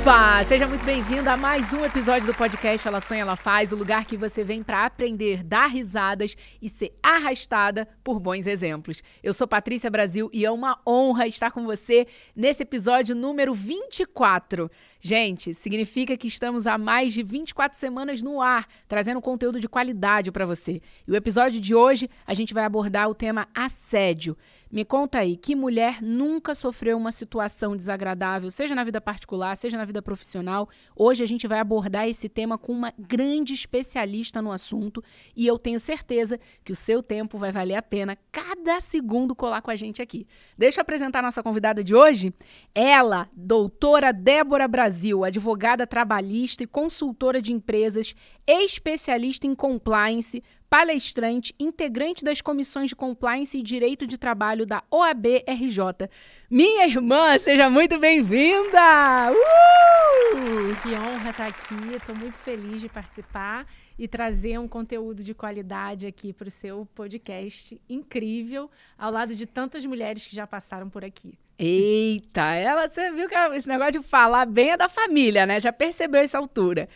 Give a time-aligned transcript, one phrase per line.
[0.00, 0.42] Opa!
[0.44, 4.06] Seja muito bem-vindo a mais um episódio do podcast Ela Sonha, Ela Faz, o lugar
[4.06, 9.02] que você vem para aprender, dar risadas e ser arrastada por bons exemplos.
[9.22, 14.70] Eu sou Patrícia Brasil e é uma honra estar com você nesse episódio número 24.
[14.98, 20.32] Gente, significa que estamos há mais de 24 semanas no ar, trazendo conteúdo de qualidade
[20.32, 20.80] para você.
[21.06, 24.34] E o episódio de hoje a gente vai abordar o tema assédio.
[24.72, 29.76] Me conta aí, que mulher nunca sofreu uma situação desagradável, seja na vida particular, seja
[29.76, 30.68] na vida profissional?
[30.94, 35.02] Hoje a gente vai abordar esse tema com uma grande especialista no assunto
[35.34, 39.60] e eu tenho certeza que o seu tempo vai valer a pena cada segundo colar
[39.60, 40.24] com a gente aqui.
[40.56, 42.32] Deixa eu apresentar nossa convidada de hoje.
[42.72, 48.14] Ela, doutora Débora Brasil, advogada trabalhista e consultora de empresas,
[48.46, 56.08] especialista em compliance, palestrante, integrante das comissões de compliance e direito de trabalho da OAB-RJ.
[56.48, 59.32] Minha irmã, seja muito bem-vinda!
[59.32, 60.76] Uh!
[60.80, 63.66] Que honra estar aqui, estou muito feliz de participar
[63.98, 69.46] e trazer um conteúdo de qualidade aqui para o seu podcast incrível, ao lado de
[69.46, 71.36] tantas mulheres que já passaram por aqui.
[71.58, 75.58] Eita, ela, você viu que esse negócio de falar bem é da família, né?
[75.58, 76.88] Já percebeu essa altura.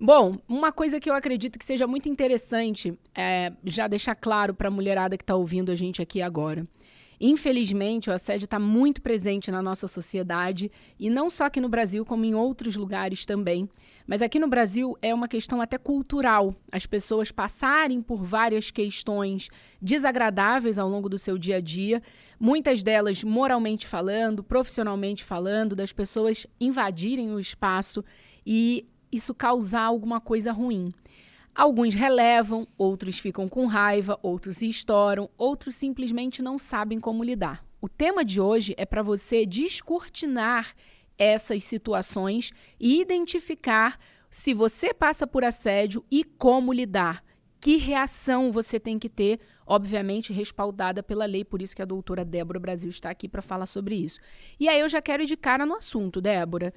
[0.00, 4.68] Bom, uma coisa que eu acredito que seja muito interessante é já deixar claro para
[4.68, 6.64] a mulherada que está ouvindo a gente aqui agora.
[7.20, 12.04] Infelizmente, o assédio está muito presente na nossa sociedade e não só aqui no Brasil,
[12.04, 13.68] como em outros lugares também.
[14.06, 16.54] Mas aqui no Brasil é uma questão até cultural.
[16.70, 19.48] As pessoas passarem por várias questões
[19.82, 22.00] desagradáveis ao longo do seu dia a dia,
[22.38, 28.04] muitas delas moralmente falando, profissionalmente falando, das pessoas invadirem o espaço
[28.46, 30.92] e isso causar alguma coisa ruim.
[31.54, 37.64] Alguns relevam, outros ficam com raiva, outros se estouram, outros simplesmente não sabem como lidar.
[37.80, 40.74] O tema de hoje é para você descortinar
[41.18, 43.98] essas situações e identificar
[44.30, 47.24] se você passa por assédio e como lidar.
[47.60, 52.24] Que reação você tem que ter, obviamente respaldada pela lei, por isso que a doutora
[52.24, 54.20] Débora Brasil está aqui para falar sobre isso.
[54.60, 56.72] E aí eu já quero ir de cara no assunto, Débora.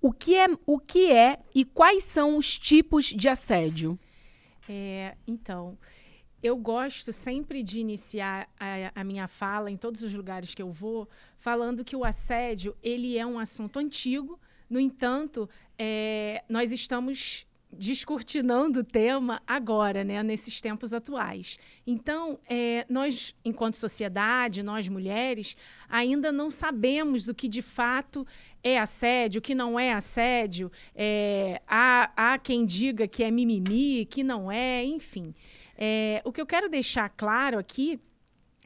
[0.00, 3.98] O que é, o que é e quais são os tipos de assédio?
[4.68, 5.78] É, então,
[6.42, 10.70] eu gosto sempre de iniciar a, a, minha fala em todos os lugares que eu
[10.70, 11.08] vou,
[11.38, 14.38] falando que o assédio ele é um assunto antigo.
[14.68, 15.48] No entanto,
[15.78, 17.45] é, nós estamos
[17.78, 21.58] descortinando o tema agora, né, nesses tempos atuais.
[21.86, 25.56] Então, é, nós, enquanto sociedade, nós mulheres,
[25.88, 28.26] ainda não sabemos do que de fato
[28.62, 30.70] é assédio, o que não é assédio.
[30.94, 35.34] É, há, há quem diga que é mimimi, que não é, enfim.
[35.78, 38.00] É, o que eu quero deixar claro aqui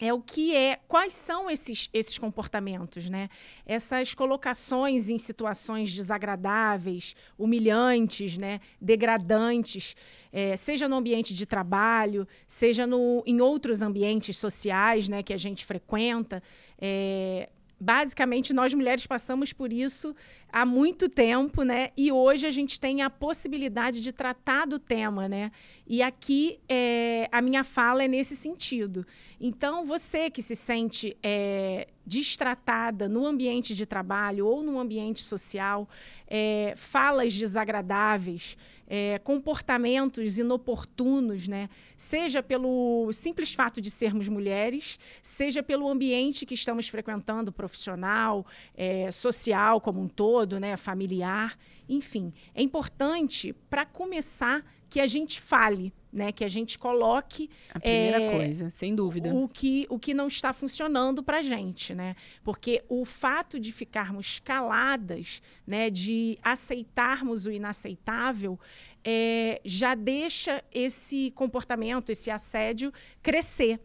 [0.01, 3.29] é o que é, quais são esses, esses comportamentos, né?
[3.67, 8.61] Essas colocações em situações desagradáveis, humilhantes, né?
[8.81, 9.95] degradantes,
[10.33, 15.23] é, seja no ambiente de trabalho, seja no, em outros ambientes sociais né?
[15.23, 16.43] que a gente frequenta.
[16.81, 17.51] É,
[17.81, 20.15] basicamente nós mulheres passamos por isso
[20.53, 21.89] há muito tempo, né?
[21.97, 25.51] E hoje a gente tem a possibilidade de tratar do tema, né?
[25.87, 29.07] E aqui é, a minha fala é nesse sentido.
[29.41, 35.89] Então você que se sente é, destratada no ambiente de trabalho ou no ambiente social,
[36.27, 38.59] é, falas desagradáveis,
[38.93, 41.71] é, comportamentos inoportunos, né?
[41.97, 49.09] seja pelo simples fato de sermos mulheres, seja pelo ambiente que estamos frequentando, profissional, é,
[49.13, 50.77] social como um todo, né?
[50.77, 51.57] familiar,
[51.89, 52.33] enfim.
[52.53, 56.33] É importante, para começar, que a gente fale, né?
[56.33, 60.27] Que a gente coloque a primeira é, coisa, sem dúvida, o que o que não
[60.27, 62.17] está funcionando para a gente, né?
[62.43, 65.91] Porque o fato de ficarmos caladas, né?
[65.91, 68.59] De aceitarmos o inaceitável,
[69.05, 72.93] é, já deixa esse comportamento, esse assédio
[73.23, 73.81] crescer.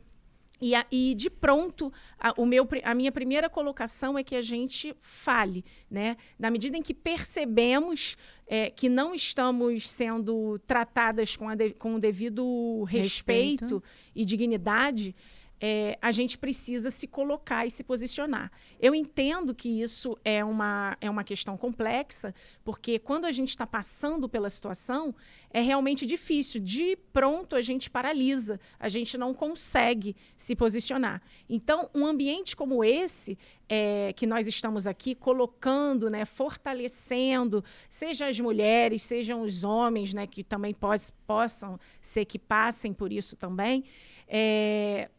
[0.61, 4.41] E, a, e, de pronto, a, o meu, a minha primeira colocação é que a
[4.41, 6.15] gente fale, né?
[6.39, 8.15] Na medida em que percebemos
[8.47, 13.83] é, que não estamos sendo tratadas com, de, com o devido respeito, respeito.
[14.15, 15.13] e dignidade,
[15.59, 18.51] é, a gente precisa se colocar e se posicionar.
[18.79, 23.65] Eu entendo que isso é uma, é uma questão complexa, porque quando a gente está
[23.65, 25.15] passando pela situação,
[25.51, 26.59] é realmente difícil.
[26.59, 31.21] De pronto, a gente paralisa, a gente não consegue se posicionar.
[31.49, 33.37] Então, um ambiente como esse,
[33.67, 40.27] é, que nós estamos aqui colocando, né, fortalecendo, seja as mulheres, sejam os homens, né,
[40.27, 43.83] que também pode, possam ser que passem por isso também,
[44.27, 45.09] é,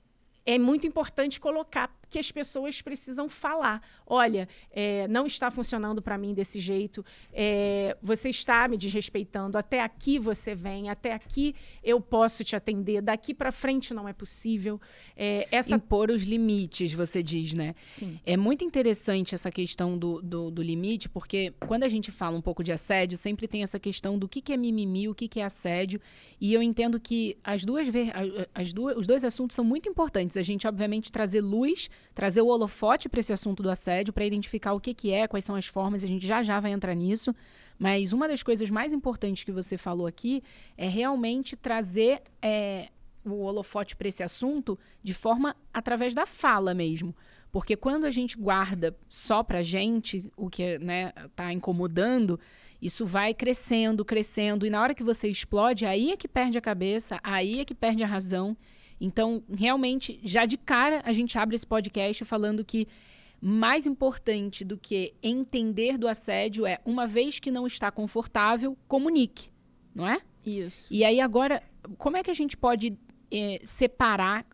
[0.46, 3.82] é muito importante colocar que as pessoas precisam falar.
[4.06, 7.04] Olha, é, não está funcionando para mim desse jeito.
[7.30, 9.58] É, você está me desrespeitando.
[9.58, 10.88] Até aqui você vem.
[10.88, 11.54] Até aqui
[11.84, 13.02] eu posso te atender.
[13.02, 14.80] Daqui para frente não é possível.
[15.14, 15.74] É, essa...
[15.74, 17.74] Impor os limites, você diz, né?
[17.84, 18.18] Sim.
[18.24, 22.40] É muito interessante essa questão do, do, do, limite, porque quando a gente fala um
[22.40, 25.40] pouco de assédio, sempre tem essa questão do que, que é mimimi, o que, que
[25.40, 26.00] é assédio.
[26.40, 27.86] E eu entendo que as duas,
[28.54, 30.38] as duas, os dois assuntos são muito importantes.
[30.38, 34.72] A gente, obviamente, trazer luz trazer o holofote para esse assunto do assédio, para identificar
[34.72, 37.34] o que, que é, quais são as formas, a gente já já vai entrar nisso.
[37.78, 40.42] Mas uma das coisas mais importantes que você falou aqui
[40.76, 42.88] é realmente trazer é,
[43.24, 47.14] o holofote para esse assunto de forma através da fala mesmo.
[47.52, 52.38] Porque quando a gente guarda só para gente o que está né, tá incomodando,
[52.80, 54.66] isso vai crescendo, crescendo.
[54.66, 57.74] E na hora que você explode, aí é que perde a cabeça, aí é que
[57.74, 58.56] perde a razão.
[59.00, 62.88] Então, realmente, já de cara, a gente abre esse podcast falando que
[63.40, 69.50] mais importante do que entender do assédio é, uma vez que não está confortável, comunique,
[69.94, 70.20] não é?
[70.44, 70.92] Isso.
[70.92, 71.62] E aí, agora,
[71.98, 72.96] como é que a gente pode
[73.30, 74.46] é, separar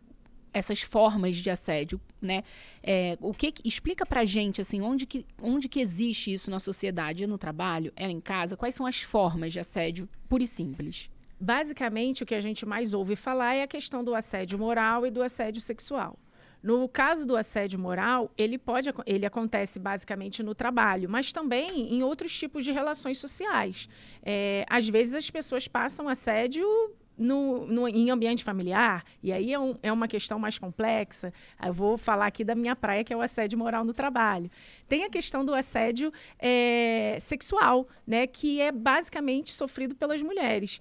[0.53, 2.43] essas formas de assédio, né?
[2.83, 7.23] É, o que explica pra gente assim, onde que, onde que existe isso na sociedade,
[7.23, 11.09] é no trabalho, é em casa, quais são as formas de assédio pura e simples?
[11.43, 15.11] Basicamente, o que a gente mais ouve falar é a questão do assédio moral e
[15.11, 16.17] do assédio sexual.
[16.63, 22.01] No caso do assédio moral, ele pode ele acontece basicamente no trabalho, mas também em
[22.01, 23.89] outros tipos de relações sociais.
[24.23, 26.65] É, às vezes as pessoas passam assédio
[27.17, 31.33] no, no, em ambiente familiar, e aí é, um, é, uma questão mais complexa.
[31.61, 34.49] Eu vou falar aqui da minha praia, que é o assédio moral no trabalho.
[34.87, 40.79] Tem a questão do assédio é, sexual, né, que é basicamente sofrido pelas mulheres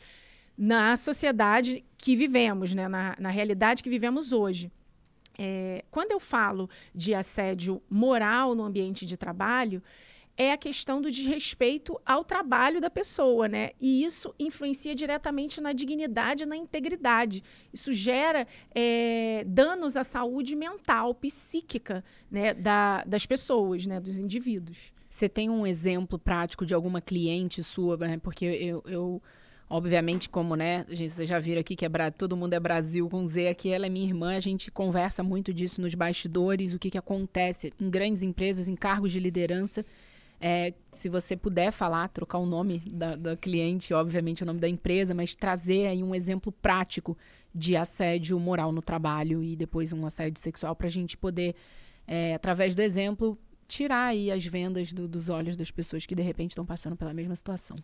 [0.57, 2.89] na sociedade que vivemos, né?
[2.89, 4.71] na, na realidade que vivemos hoje.
[5.39, 9.83] É, quando eu falo de assédio moral no ambiente de trabalho,
[10.37, 13.71] é a questão do desrespeito ao trabalho da pessoa, né?
[13.81, 17.43] E isso influencia diretamente na dignidade e na integridade.
[17.73, 22.55] Isso gera é, danos à saúde mental, psíquica, né?
[22.55, 24.01] Da, das pessoas, né?
[24.01, 24.93] Dos indivíduos.
[25.09, 28.19] Você tem um exemplo prático de alguma cliente sua, né?
[28.19, 29.23] Porque eu, eu
[29.75, 33.27] Obviamente, como, né, gente, vocês já viram aqui que é todo mundo é Brasil com
[33.27, 36.91] Z aqui, ela é minha irmã, a gente conversa muito disso nos bastidores, o que,
[36.91, 39.83] que acontece em grandes empresas, em cargos de liderança.
[40.39, 44.69] É, se você puder falar, trocar o nome da, da cliente, obviamente o nome da
[44.69, 47.17] empresa, mas trazer aí um exemplo prático
[47.55, 51.55] de assédio moral no trabalho e depois um assédio sexual para a gente poder,
[52.07, 56.23] é, através do exemplo, tirar aí as vendas do, dos olhos das pessoas que de
[56.23, 57.75] repente estão passando pela mesma situação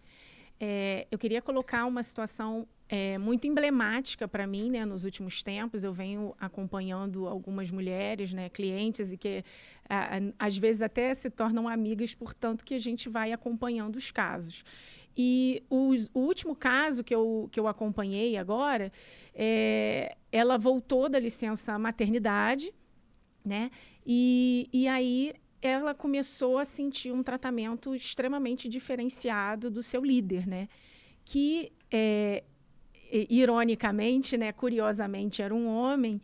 [0.61, 5.85] é, eu queria colocar uma situação é, muito emblemática para mim, né, nos últimos tempos.
[5.85, 9.45] Eu venho acompanhando algumas mulheres, né, clientes, e que
[9.89, 14.11] a, a, às vezes até se tornam amigas, portanto, que a gente vai acompanhando os
[14.11, 14.65] casos.
[15.17, 18.93] E o, o último caso que eu, que eu acompanhei agora,
[19.35, 22.73] é, ela voltou da licença maternidade,
[23.45, 23.71] né?
[24.07, 30.69] E, e aí ela começou a sentir um tratamento extremamente diferenciado do seu líder, né?
[31.25, 32.45] Que, é,
[33.29, 36.21] ironicamente, né, curiosamente, era um homem.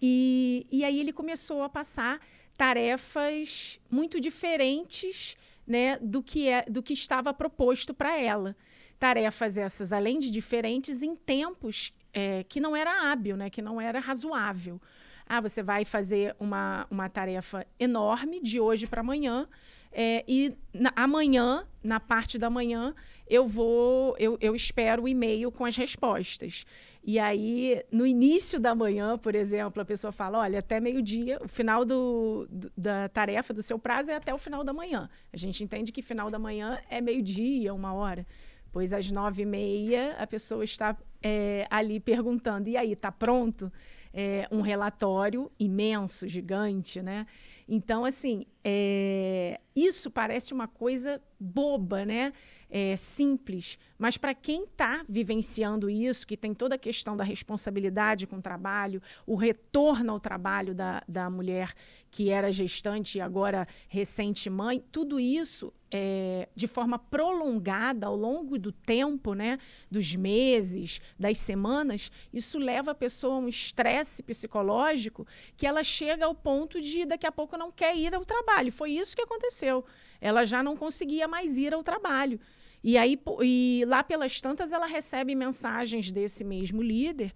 [0.00, 2.20] E, e aí ele começou a passar
[2.56, 8.56] tarefas muito diferentes né, do, que é, do que estava proposto para ela.
[8.98, 13.80] Tarefas essas, além de diferentes, em tempos é, que não era hábil, né, que não
[13.80, 14.80] era razoável.
[15.28, 19.46] Ah, você vai fazer uma, uma tarefa enorme de hoje para amanhã.
[19.92, 22.94] É, e na, amanhã, na parte da manhã,
[23.26, 26.64] eu vou, eu, eu espero o e-mail com as respostas.
[27.02, 31.48] E aí, no início da manhã, por exemplo, a pessoa fala: olha, até meio-dia, o
[31.48, 35.08] final do, do, da tarefa do seu prazo é até o final da manhã.
[35.32, 38.26] A gente entende que final da manhã é meio-dia, uma hora.
[38.70, 43.72] Pois às nove e meia a pessoa está é, ali perguntando: e aí, está pronto?
[44.20, 47.24] É, um relatório imenso, gigante, né?
[47.68, 52.32] Então, assim, é, isso parece uma coisa boba, né?
[52.68, 58.26] É, simples, mas para quem está vivenciando isso, que tem toda a questão da responsabilidade
[58.26, 61.72] com o trabalho, o retorno ao trabalho da, da mulher
[62.10, 68.58] que era gestante e agora recente mãe, tudo isso é, de forma prolongada ao longo
[68.58, 69.58] do tempo, né,
[69.90, 76.26] dos meses, das semanas, isso leva a pessoa a um estresse psicológico que ela chega
[76.26, 78.72] ao ponto de daqui a pouco não quer ir ao trabalho.
[78.72, 79.84] Foi isso que aconteceu.
[80.20, 82.38] Ela já não conseguia mais ir ao trabalho.
[82.82, 87.32] E aí, e lá pelas tantas, ela recebe mensagens desse mesmo líder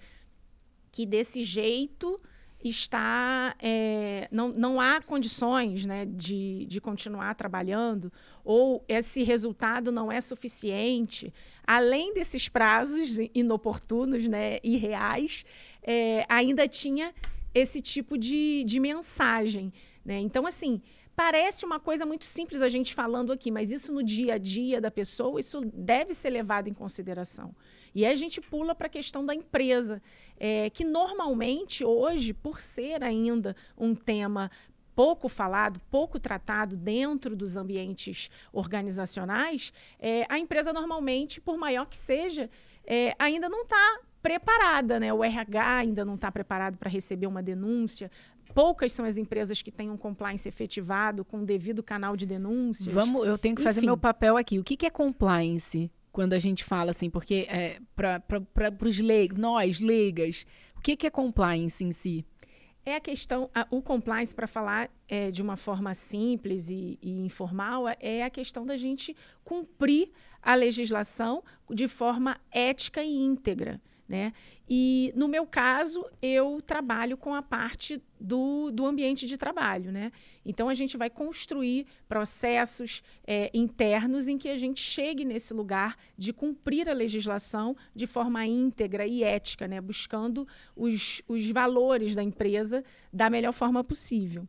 [0.91, 2.17] que desse jeito
[2.63, 8.13] está é, não, não há condições né, de, de continuar trabalhando
[8.45, 11.33] ou esse resultado não é suficiente,
[11.67, 15.45] além desses prazos inoportunos né, e reais,
[15.83, 17.13] é, ainda tinha
[17.55, 19.73] esse tipo de, de mensagem.
[20.05, 20.19] Né?
[20.21, 20.81] Então, assim,
[21.15, 24.81] parece uma coisa muito simples a gente falando aqui, mas isso no dia a dia
[24.81, 27.55] da pessoa, isso deve ser levado em consideração.
[27.95, 30.03] E aí a gente pula para a questão da empresa,
[30.39, 34.51] é, que normalmente hoje, por ser ainda um tema
[34.95, 41.97] pouco falado, pouco tratado dentro dos ambientes organizacionais, é, a empresa normalmente, por maior que
[41.97, 42.51] seja,
[42.85, 45.13] é, ainda não está preparada, né?
[45.13, 48.11] O RH ainda não está preparado para receber uma denúncia.
[48.55, 52.95] Poucas são as empresas que têm um compliance efetivado com o devido canal de denúncias.
[52.95, 53.69] Vamos, eu tenho que Enfim.
[53.69, 54.59] fazer meu papel aqui.
[54.59, 55.91] O que, que é compliance?
[56.13, 61.07] Quando a gente fala assim, porque é, para os leigos, nós, leigas, o que, que
[61.07, 62.25] é compliance em si?
[62.85, 67.25] É a questão, a, o compliance, para falar é, de uma forma simples e, e
[67.25, 70.11] informal, é, é a questão da gente cumprir
[70.43, 73.81] a legislação de forma ética e íntegra.
[74.13, 74.35] Né?
[74.69, 79.91] E no meu caso, eu trabalho com a parte do, do ambiente de trabalho.
[79.91, 80.13] Né?
[80.45, 85.97] Então a gente vai construir processos é, internos em que a gente chegue nesse lugar
[86.15, 89.81] de cumprir a legislação de forma íntegra e ética, né?
[89.81, 94.47] buscando os, os valores da empresa da melhor forma possível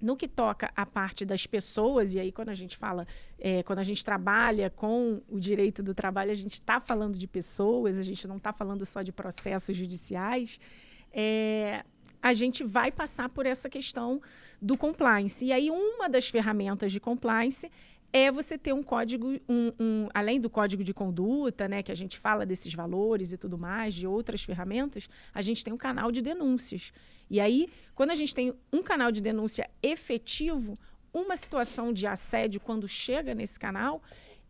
[0.00, 3.06] no que toca à parte das pessoas, e aí quando a gente fala,
[3.38, 7.26] é, quando a gente trabalha com o direito do trabalho, a gente está falando de
[7.26, 10.58] pessoas, a gente não está falando só de processos judiciais,
[11.12, 11.84] é,
[12.22, 14.20] a gente vai passar por essa questão
[14.60, 15.44] do compliance.
[15.44, 17.70] E aí, uma das ferramentas de compliance
[18.12, 21.94] é você ter um código, um, um, além do código de conduta, né, que a
[21.94, 26.10] gente fala desses valores e tudo mais, de outras ferramentas, a gente tem um canal
[26.10, 26.92] de denúncias.
[27.30, 30.74] E aí, quando a gente tem um canal de denúncia efetivo,
[31.12, 34.02] uma situação de assédio, quando chega nesse canal,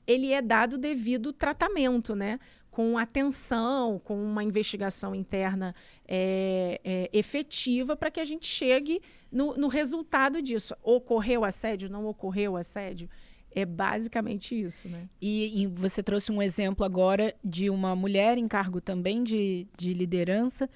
[0.07, 2.41] ele é dado devido tratamento, né?
[2.71, 5.75] Com atenção, com uma investigação interna
[6.07, 10.75] é, é, efetiva para que a gente chegue no, no resultado disso.
[10.83, 11.91] Ocorreu assédio?
[11.91, 13.09] Não ocorreu assédio?
[13.53, 15.09] É basicamente isso, né?
[15.21, 19.93] E, e, você trouxe um exemplo agora de uma mulher em cargo também de, de
[19.93, 20.69] liderança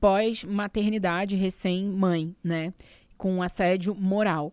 [0.00, 2.72] pós-maternidade, recém-mãe, né?
[3.16, 4.52] Com assédio moral.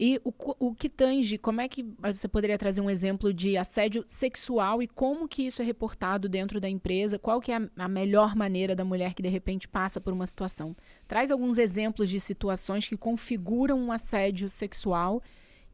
[0.00, 4.04] E o, o que tange, como é que você poderia trazer um exemplo de assédio
[4.06, 7.18] sexual e como que isso é reportado dentro da empresa?
[7.18, 10.24] Qual que é a, a, melhor maneira da mulher que de repente passa por uma
[10.24, 10.76] situação?
[11.08, 15.20] Traz alguns exemplos de situações que configuram um assédio sexual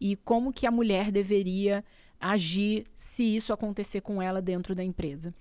[0.01, 1.85] e como que a mulher deveria
[2.21, 5.35] agir se isso acontecer com ela dentro da empresa.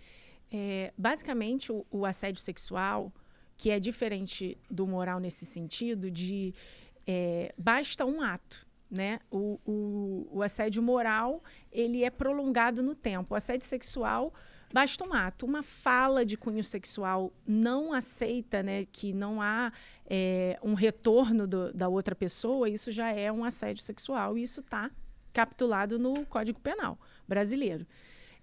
[0.52, 3.12] É, basicamente, o, o assédio sexual
[3.58, 6.54] que é diferente do moral nesse sentido de
[7.08, 8.68] é, basta um ato.
[8.90, 9.20] Né?
[9.32, 13.34] O, o, o, assédio moral ele é prolongado no tempo.
[13.34, 14.32] O assédio sexual
[14.74, 19.72] basta um ato, uma fala de cunho sexual não aceita, né, que não há
[20.08, 24.62] é, um retorno do, da outra pessoa, isso já é um assédio sexual e isso
[24.62, 24.90] está
[25.32, 27.86] capitulado no Código Penal brasileiro.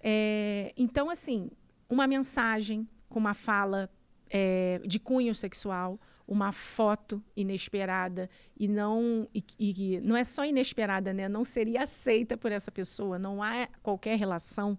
[0.00, 1.50] É, então, assim,
[1.88, 3.90] uma mensagem com uma fala
[4.30, 11.12] é, de cunho sexual, uma foto inesperada e não e, e, não é só inesperada,
[11.12, 11.28] né?
[11.28, 13.18] Não seria aceita por essa pessoa.
[13.18, 14.78] Não há qualquer relação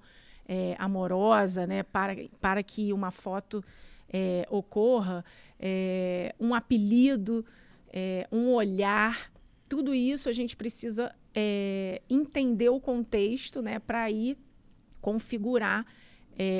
[0.51, 1.81] é, amorosa, né?
[1.81, 3.63] Para para que uma foto
[4.11, 5.23] é, ocorra,
[5.57, 7.45] é, um apelido,
[7.87, 9.31] é, um olhar,
[9.69, 13.79] tudo isso a gente precisa é, entender o contexto, né?
[13.79, 14.37] Para ir
[14.99, 15.85] configurar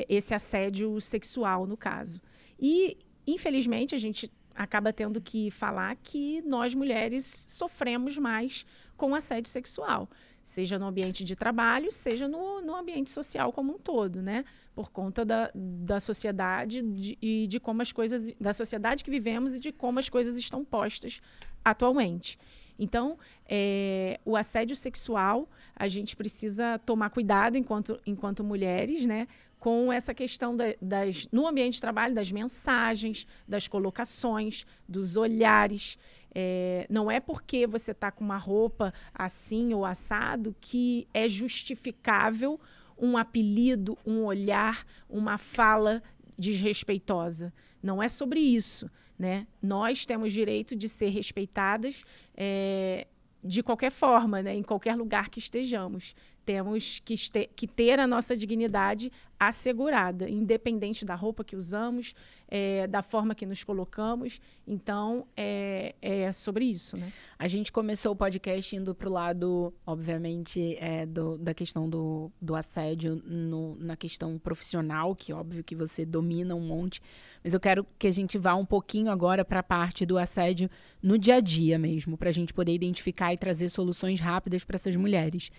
[0.08, 2.20] esse assédio sexual no caso.
[2.60, 2.96] E,
[3.26, 8.64] infelizmente, a gente acaba tendo que falar que nós mulheres sofremos mais
[8.96, 10.08] com assédio sexual,
[10.42, 14.44] seja no ambiente de trabalho, seja no, no ambiente social como um todo, né?
[14.74, 19.54] Por conta da, da sociedade de, e de como as coisas, da sociedade que vivemos
[19.54, 21.20] e de como as coisas estão postas
[21.64, 22.38] atualmente.
[22.78, 29.28] Então, é, o assédio sexual, a gente precisa tomar cuidado enquanto, enquanto mulheres, né?
[29.62, 35.96] com essa questão da, das, no ambiente de trabalho, das mensagens, das colocações, dos olhares.
[36.34, 42.58] É, não é porque você está com uma roupa assim ou assado que é justificável
[42.98, 46.02] um apelido, um olhar, uma fala
[46.38, 47.52] desrespeitosa.
[47.82, 48.90] Não é sobre isso.
[49.18, 49.46] Né?
[49.60, 52.04] Nós temos direito de ser respeitadas
[52.36, 53.06] é,
[53.42, 54.54] de qualquer forma, né?
[54.54, 56.14] em qualquer lugar que estejamos.
[56.44, 57.14] Temos que,
[57.54, 62.14] que ter a nossa dignidade assegurada, independente da roupa que usamos,
[62.46, 64.40] é, da forma que nos colocamos.
[64.64, 66.96] Então, é, é sobre isso.
[66.96, 67.12] Né?
[67.36, 72.30] A gente começou o podcast indo para o lado, obviamente, é, do, da questão do,
[72.40, 77.02] do assédio no, na questão profissional, que óbvio que você domina um monte.
[77.42, 80.70] Mas eu quero que a gente vá um pouquinho agora para a parte do assédio
[81.02, 84.76] no dia a dia mesmo, para a gente poder identificar e trazer soluções rápidas para
[84.76, 85.50] essas mulheres.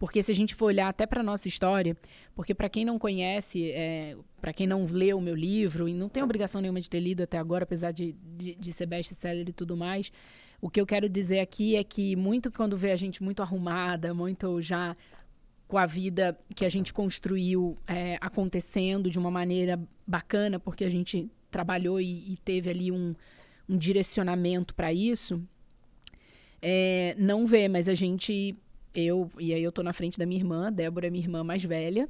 [0.00, 1.94] Porque se a gente for olhar até para nossa história,
[2.34, 6.08] porque para quem não conhece, é, para quem não leu o meu livro, e não
[6.08, 9.52] tem obrigação nenhuma de ter lido até agora, apesar de, de, de ser best-seller e
[9.52, 10.10] tudo mais,
[10.58, 14.14] o que eu quero dizer aqui é que muito quando vê a gente muito arrumada,
[14.14, 14.96] muito já
[15.68, 20.90] com a vida que a gente construiu é, acontecendo de uma maneira bacana, porque a
[20.90, 23.14] gente trabalhou e, e teve ali um,
[23.68, 25.46] um direcionamento para isso,
[26.62, 28.56] é, não vê, mas a gente
[28.94, 31.64] eu, e aí eu tô na frente da minha irmã, Débora é minha irmã mais
[31.64, 32.08] velha,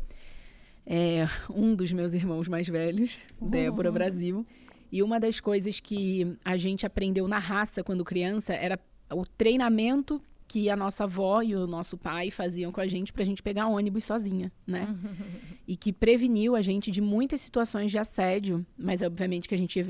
[0.86, 3.48] é um dos meus irmãos mais velhos, uhum.
[3.48, 4.46] Débora Brasil.
[4.92, 8.78] E uma das coisas que a gente aprendeu na raça quando criança era
[9.12, 13.22] o treinamento que a nossa avó e o nosso pai faziam com a gente para
[13.22, 14.88] a gente pegar ônibus sozinha, né?
[15.66, 19.80] e que preveniu a gente de muitas situações de assédio, mas obviamente que a gente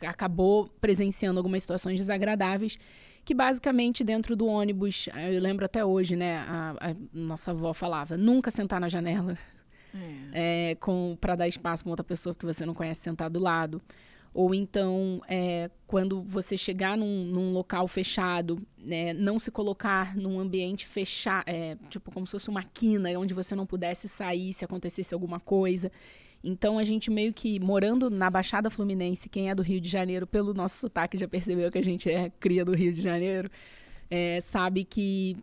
[0.00, 2.76] acabou presenciando algumas situações desagradáveis
[3.24, 6.38] que basicamente dentro do ônibus, eu lembro até hoje, né?
[6.38, 9.38] A, a nossa avó falava, nunca sentar na janela
[10.32, 10.72] é.
[10.72, 10.76] É,
[11.20, 13.80] para dar espaço para outra pessoa que você não conhece sentar do lado.
[14.34, 20.40] Ou então, é, quando você chegar num, num local fechado, né, não se colocar num
[20.40, 24.64] ambiente fechado, é, tipo como se fosse uma quina, onde você não pudesse sair se
[24.64, 25.90] acontecesse alguma coisa.
[26.44, 30.26] Então a gente meio que morando na Baixada Fluminense, quem é do Rio de Janeiro,
[30.26, 33.50] pelo nosso sotaque já percebeu que a gente é cria do Rio de Janeiro,
[34.10, 35.38] é, sabe que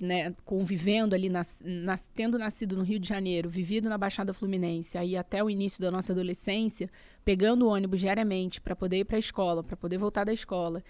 [0.00, 4.96] né, convivendo ali, nas, nas, tendo nascido no Rio de Janeiro, vivido na Baixada Fluminense,
[4.96, 6.90] aí até o início da nossa adolescência,
[7.24, 10.82] pegando o ônibus diariamente para poder ir para a escola, para poder voltar da escola,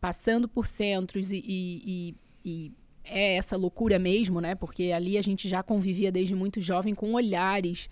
[0.00, 2.14] passando por centros e, e, e,
[2.44, 2.72] e
[3.04, 4.54] é essa loucura mesmo, né?
[4.54, 7.88] Porque ali a gente já convivia desde muito jovem com olhares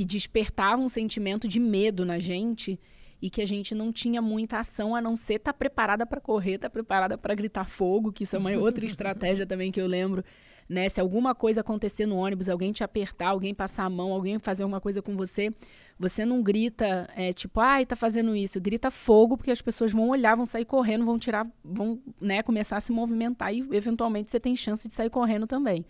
[0.00, 2.80] que despertava um sentimento de medo na gente
[3.20, 6.18] e que a gente não tinha muita ação a não ser estar tá preparada para
[6.22, 9.78] correr, estar tá preparada para gritar fogo, que isso é uma outra estratégia também que
[9.78, 10.24] eu lembro.
[10.66, 10.88] Né?
[10.88, 14.62] Se alguma coisa acontecer no ônibus, alguém te apertar, alguém passar a mão, alguém fazer
[14.62, 15.50] alguma coisa com você,
[15.98, 18.58] você não grita, é, tipo, ai, tá fazendo isso.
[18.58, 22.78] Grita fogo, porque as pessoas vão olhar, vão sair correndo, vão tirar, vão né, começar
[22.78, 25.84] a se movimentar e eventualmente você tem chance de sair correndo também.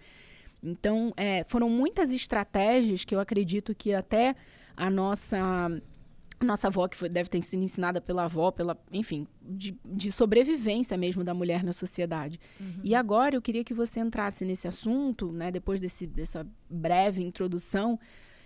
[0.62, 4.34] Então, é, foram muitas estratégias que eu acredito que até
[4.76, 5.70] a nossa
[6.42, 10.96] nossa avó, que foi, deve ter sido ensinada pela avó, pela, enfim, de, de sobrevivência
[10.96, 12.40] mesmo da mulher na sociedade.
[12.58, 12.80] Uhum.
[12.82, 18.00] E agora eu queria que você entrasse nesse assunto, né, depois desse, dessa breve introdução,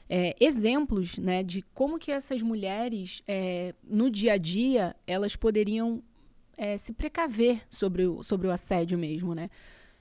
[0.09, 6.03] é, exemplos né, de como que essas mulheres, é, no dia a dia, elas poderiam
[6.57, 9.49] é, se precaver sobre o, sobre o assédio mesmo, né?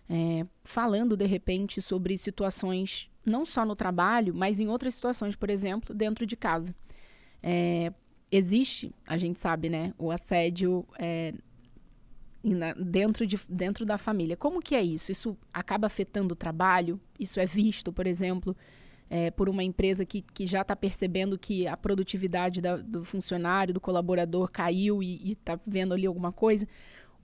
[0.10, 5.50] É, falando de repente sobre situações não só no trabalho, mas em outras situações, por
[5.50, 6.76] exemplo, dentro de casa.
[7.42, 7.92] É,
[8.32, 11.34] existe, a gente sabe, né, o assédio é,
[12.78, 14.36] dentro, de, dentro da família.
[14.36, 15.12] Como que é isso?
[15.12, 17.00] Isso acaba afetando o trabalho?
[17.20, 18.56] Isso é visto, por exemplo,
[19.10, 23.74] é, por uma empresa que, que já está percebendo que a produtividade da, do funcionário,
[23.74, 26.68] do colaborador caiu e está vendo ali alguma coisa?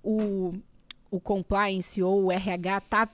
[0.02, 0.54] O,
[1.12, 3.10] o compliance ou o RH está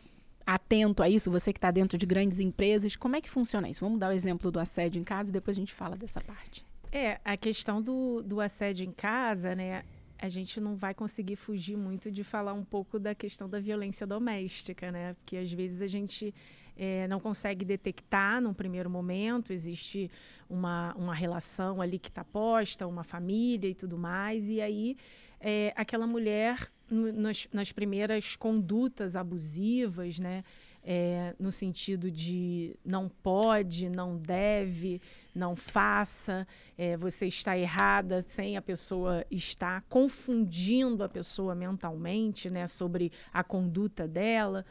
[0.46, 1.32] atento a isso?
[1.32, 3.82] Você que está dentro de grandes empresas, como é que funciona isso?
[3.82, 6.66] Vamos dar o exemplo do assédio em casa e depois a gente fala dessa parte.
[6.92, 9.84] É, a questão do, do assédio em casa, né?
[10.18, 14.08] A gente não vai conseguir fugir muito de falar um pouco da questão da violência
[14.08, 15.14] doméstica, né?
[15.16, 16.34] Porque às vezes a gente
[16.78, 20.10] é, não consegue detectar num primeiro momento, existe
[20.50, 24.98] uma, uma relação ali que está posta, uma família e tudo mais, e aí
[25.40, 30.44] é, aquela mulher nas, nas, primeiras condutas abusivas, né?
[30.88, 35.02] É, no sentido de não pode, não deve,
[35.34, 42.68] não faça, é, você está errada sem a pessoa estar confundindo a pessoa mentalmente né,
[42.68, 44.64] sobre a conduta dela,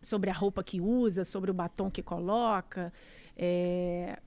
[0.00, 2.92] sobre a roupa que usa, sobre o batom que coloca.
[3.36, 4.20] É,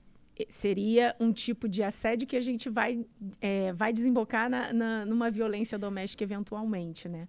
[0.48, 3.04] seria um tipo de assédio que a gente vai,
[3.40, 7.28] é, vai desembocar na, na, numa violência doméstica eventualmente, né?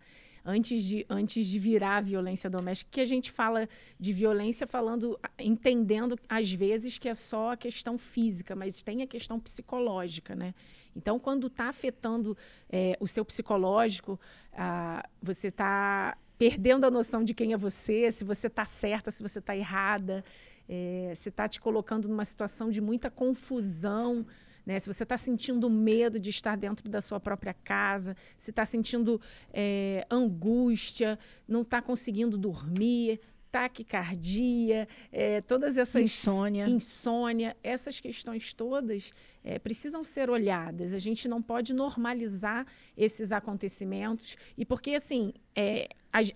[0.50, 3.68] Antes de, antes de virar violência doméstica, que a gente fala
[4.00, 9.08] de violência falando, entendendo às vezes que é só a questão física, mas tem a
[9.08, 10.54] questão psicológica, né?
[10.96, 12.36] Então, quando está afetando
[12.70, 14.20] é, o seu psicológico,
[14.54, 19.22] ah, você está perdendo a noção de quem é você, se você está certa, se
[19.22, 20.24] você está errada,
[20.68, 24.26] é, se está te colocando numa situação de muita confusão.
[24.66, 24.80] Né?
[24.80, 29.20] Se você está sentindo medo de estar dentro da sua própria casa, se está sentindo
[29.54, 33.20] é, angústia, não está conseguindo dormir,
[33.52, 36.02] taquicardia, é, todas essas.
[36.02, 36.68] Insônia.
[36.68, 40.94] Insônia, essas questões todas é, precisam ser olhadas.
[40.94, 44.38] A gente não pode normalizar esses acontecimentos.
[44.58, 45.88] E porque, assim, é,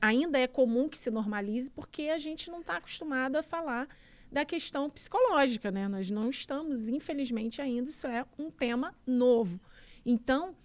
[0.01, 3.87] ainda é comum que se normalize, porque a gente não está acostumado a falar
[4.31, 5.87] da questão psicológica, né?
[5.87, 9.59] Nós não estamos, infelizmente, ainda, isso é um tema novo.
[10.05, 10.55] Então,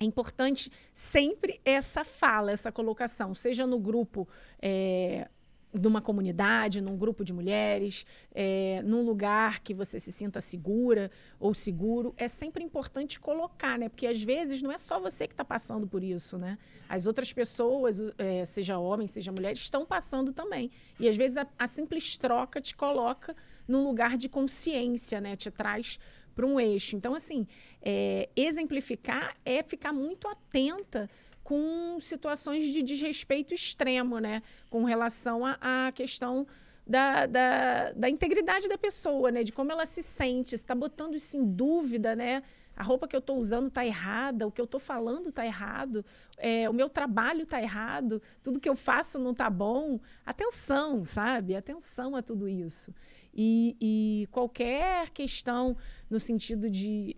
[0.00, 4.28] é importante sempre essa fala, essa colocação, seja no grupo
[4.60, 5.28] é,
[5.72, 8.04] de uma comunidade, num grupo de mulheres,
[8.34, 13.88] é, num lugar que você se sinta segura ou seguro, é sempre importante colocar, né?
[13.88, 16.58] Porque às vezes não é só você que está passando por isso, né?
[16.88, 20.70] As outras pessoas, é, seja homem, seja mulher, estão passando também.
[21.00, 23.34] E às vezes a, a simples troca te coloca
[23.66, 25.36] num lugar de consciência, né?
[25.36, 25.98] Te traz
[26.34, 26.96] para um eixo.
[26.96, 27.46] Então, assim,
[27.80, 31.08] é, exemplificar é ficar muito atenta
[31.42, 34.42] com situações de desrespeito extremo, né?
[34.70, 36.46] Com relação à questão
[36.86, 39.42] da, da, da, integridade da pessoa, né?
[39.42, 42.42] De como ela se sente, se está botando isso em dúvida, né?
[42.74, 46.04] A roupa que eu estou usando está errada, o que eu estou falando está errado,
[46.38, 50.00] é, o meu trabalho está errado, tudo que eu faço não está bom.
[50.24, 51.54] Atenção, sabe?
[51.54, 52.94] Atenção a tudo isso.
[53.34, 55.76] E, e qualquer questão
[56.08, 57.16] no sentido de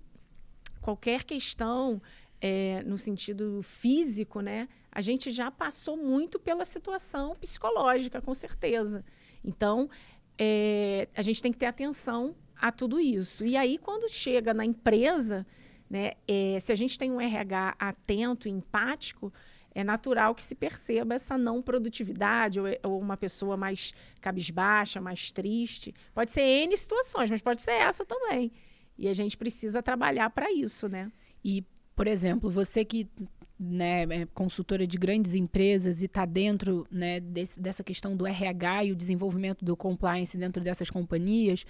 [0.80, 2.00] qualquer questão
[2.46, 4.68] é, no sentido físico, né?
[4.92, 9.02] A gente já passou muito pela situação psicológica, com certeza.
[9.42, 9.88] Então,
[10.36, 13.46] é, a gente tem que ter atenção a tudo isso.
[13.46, 15.46] E aí, quando chega na empresa,
[15.88, 19.32] né, é, se a gente tem um RH atento e empático,
[19.74, 25.32] é natural que se perceba essa não produtividade ou, ou, uma pessoa mais cabisbaixa, mais
[25.32, 25.94] triste.
[26.12, 28.52] Pode ser N situações, mas pode ser essa também.
[28.98, 31.10] E a gente precisa trabalhar para isso, né?
[31.42, 33.08] E por exemplo, você que
[33.58, 38.84] né, é consultora de grandes empresas e está dentro né, desse, dessa questão do RH
[38.84, 41.64] e o desenvolvimento do compliance dentro dessas companhias,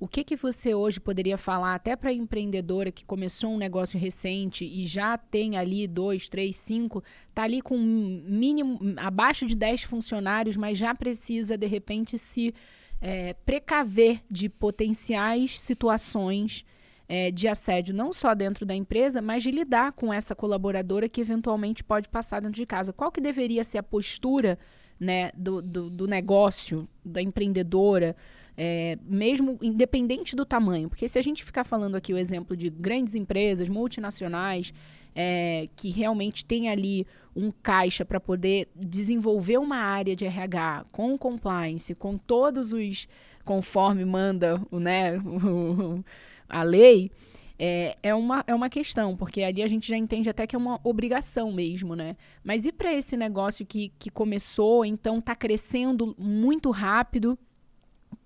[0.00, 3.98] o que, que você hoje poderia falar até para a empreendedora que começou um negócio
[3.98, 9.82] recente e já tem ali dois, três, cinco, está ali com mínimo abaixo de 10
[9.82, 12.54] funcionários, mas já precisa de repente se
[13.00, 16.64] é, precaver de potenciais situações
[17.08, 21.20] é, de assédio, não só dentro da empresa, mas de lidar com essa colaboradora que
[21.20, 22.92] eventualmente pode passar dentro de casa.
[22.92, 24.58] Qual que deveria ser a postura
[25.00, 28.14] né, do, do, do negócio, da empreendedora,
[28.56, 30.90] é, mesmo independente do tamanho?
[30.90, 34.74] Porque se a gente ficar falando aqui o exemplo de grandes empresas, multinacionais,
[35.14, 41.16] é, que realmente tem ali um caixa para poder desenvolver uma área de RH com
[41.16, 43.08] compliance, com todos os
[43.44, 46.04] conforme manda né, o,
[46.48, 47.10] a lei,
[47.58, 50.58] é, é, uma, é uma questão, porque ali a gente já entende até que é
[50.58, 52.16] uma obrigação mesmo, né?
[52.44, 57.36] Mas e para esse negócio que, que começou, então está crescendo muito rápido,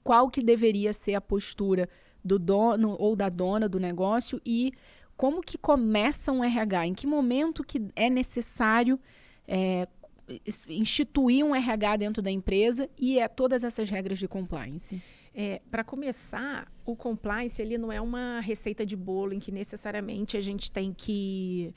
[0.05, 1.89] qual que deveria ser a postura
[2.23, 4.73] do dono ou da dona do negócio e
[5.17, 6.87] como que começa um RH?
[6.87, 8.99] Em que momento que é necessário
[9.47, 9.87] é,
[10.69, 15.03] instituir um RH dentro da empresa e é todas essas regras de compliance?
[15.35, 20.37] É, para começar, o compliance ele não é uma receita de bolo em que necessariamente
[20.37, 21.75] a gente tem que,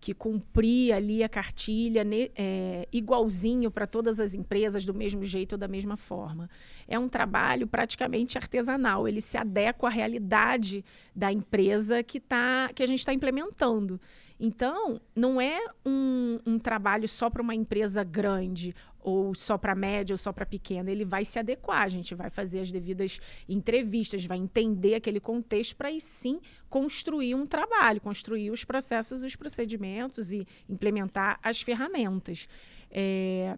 [0.00, 5.58] que cumprir ali a cartilha é, igualzinho para todas as empresas, do mesmo jeito ou
[5.58, 6.50] da mesma forma.
[6.88, 12.82] É um trabalho praticamente artesanal, ele se adequa à realidade da empresa que, tá, que
[12.82, 14.00] a gente está implementando.
[14.38, 18.74] Então, não é um, um trabalho só para uma empresa grande
[19.06, 22.28] ou só para média ou só para pequena, ele vai se adequar, a gente vai
[22.28, 28.50] fazer as devidas entrevistas, vai entender aquele contexto para aí sim construir um trabalho, construir
[28.50, 32.48] os processos, os procedimentos e implementar as ferramentas.
[32.90, 33.56] É,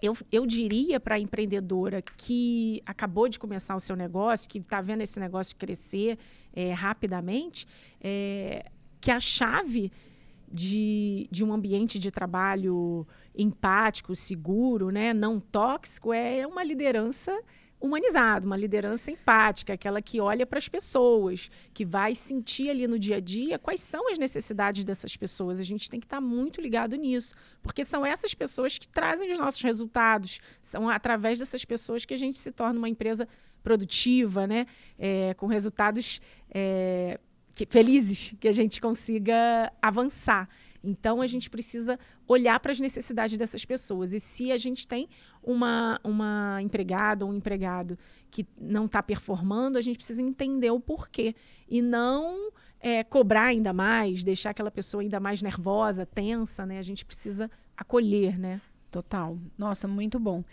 [0.00, 4.80] eu, eu diria para a empreendedora que acabou de começar o seu negócio, que está
[4.80, 6.18] vendo esse negócio crescer
[6.54, 7.66] é, rapidamente,
[8.00, 8.64] é,
[9.02, 9.92] que a chave
[10.52, 13.06] de, de um ambiente de trabalho
[13.36, 17.36] empático, seguro, né, não tóxico, é uma liderança
[17.80, 22.98] humanizada, uma liderança empática, aquela que olha para as pessoas, que vai sentir ali no
[22.98, 25.60] dia a dia quais são as necessidades dessas pessoas.
[25.60, 29.38] A gente tem que estar muito ligado nisso, porque são essas pessoas que trazem os
[29.38, 33.28] nossos resultados, são através dessas pessoas que a gente se torna uma empresa
[33.62, 34.66] produtiva, né,
[34.98, 37.20] é, com resultados é,
[37.58, 40.48] que, felizes, que a gente consiga avançar.
[40.82, 44.12] Então a gente precisa olhar para as necessidades dessas pessoas.
[44.12, 45.08] E se a gente tem
[45.42, 47.98] uma, uma empregada ou um empregado
[48.30, 51.34] que não está performando, a gente precisa entender o porquê.
[51.68, 56.78] E não é, cobrar ainda mais, deixar aquela pessoa ainda mais nervosa, tensa, né?
[56.78, 58.60] A gente precisa acolher, né?
[58.88, 59.36] Total.
[59.58, 60.44] Nossa, muito bom.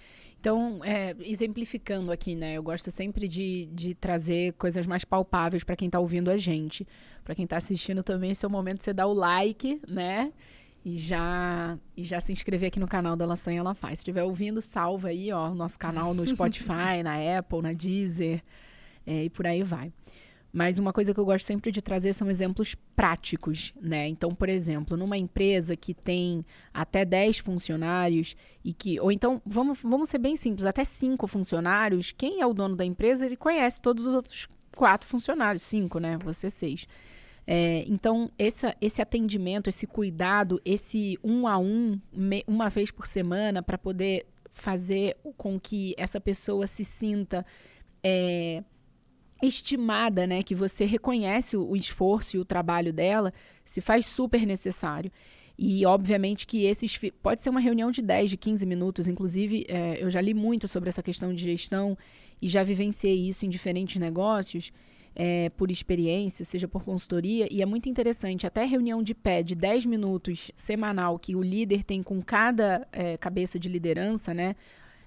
[0.45, 2.53] Então, é, exemplificando aqui, né?
[2.53, 6.87] Eu gosto sempre de, de trazer coisas mais palpáveis para quem está ouvindo a gente.
[7.23, 10.31] Para quem está assistindo também, esse é o momento de você dar o like, né?
[10.85, 13.93] E já, e já se inscrever aqui no canal da Laçanha Ela Faz.
[13.97, 18.43] Se estiver ouvindo, salva aí, ó, o nosso canal no Spotify, na Apple, na Deezer,
[19.03, 19.91] é, e por aí vai.
[20.55, 24.07] Mas uma coisa que eu gosto sempre de trazer são exemplos práticos, né?
[24.07, 28.97] Então, por exemplo, numa empresa que tem até 10 funcionários e que.
[29.01, 32.85] Ou então, vamos, vamos ser bem simples, até 5 funcionários, quem é o dono da
[32.85, 36.17] empresa, ele conhece todos os outros quatro funcionários, cinco, né?
[36.23, 36.87] Você seis.
[37.45, 43.05] É, então, essa, esse atendimento, esse cuidado, esse um a um, me, uma vez por
[43.05, 47.45] semana, para poder fazer com que essa pessoa se sinta.
[48.01, 48.63] É,
[49.41, 53.31] estimada, né, que você reconhece o, esforço e o trabalho dela,
[53.63, 55.11] se faz super necessário.
[55.57, 56.99] E, obviamente, que esses.
[57.21, 59.07] Pode ser uma reunião de 10, de 15 minutos.
[59.07, 61.97] Inclusive, é, eu já li muito sobre essa questão de gestão
[62.41, 64.73] e já vivenciei isso em diferentes negócios,
[65.15, 67.47] é, por experiência, seja por consultoria.
[67.49, 68.45] E é muito interessante.
[68.45, 73.15] Até reunião de pé de 10 minutos semanal que o líder tem com cada é,
[73.15, 74.57] cabeça de liderança, né?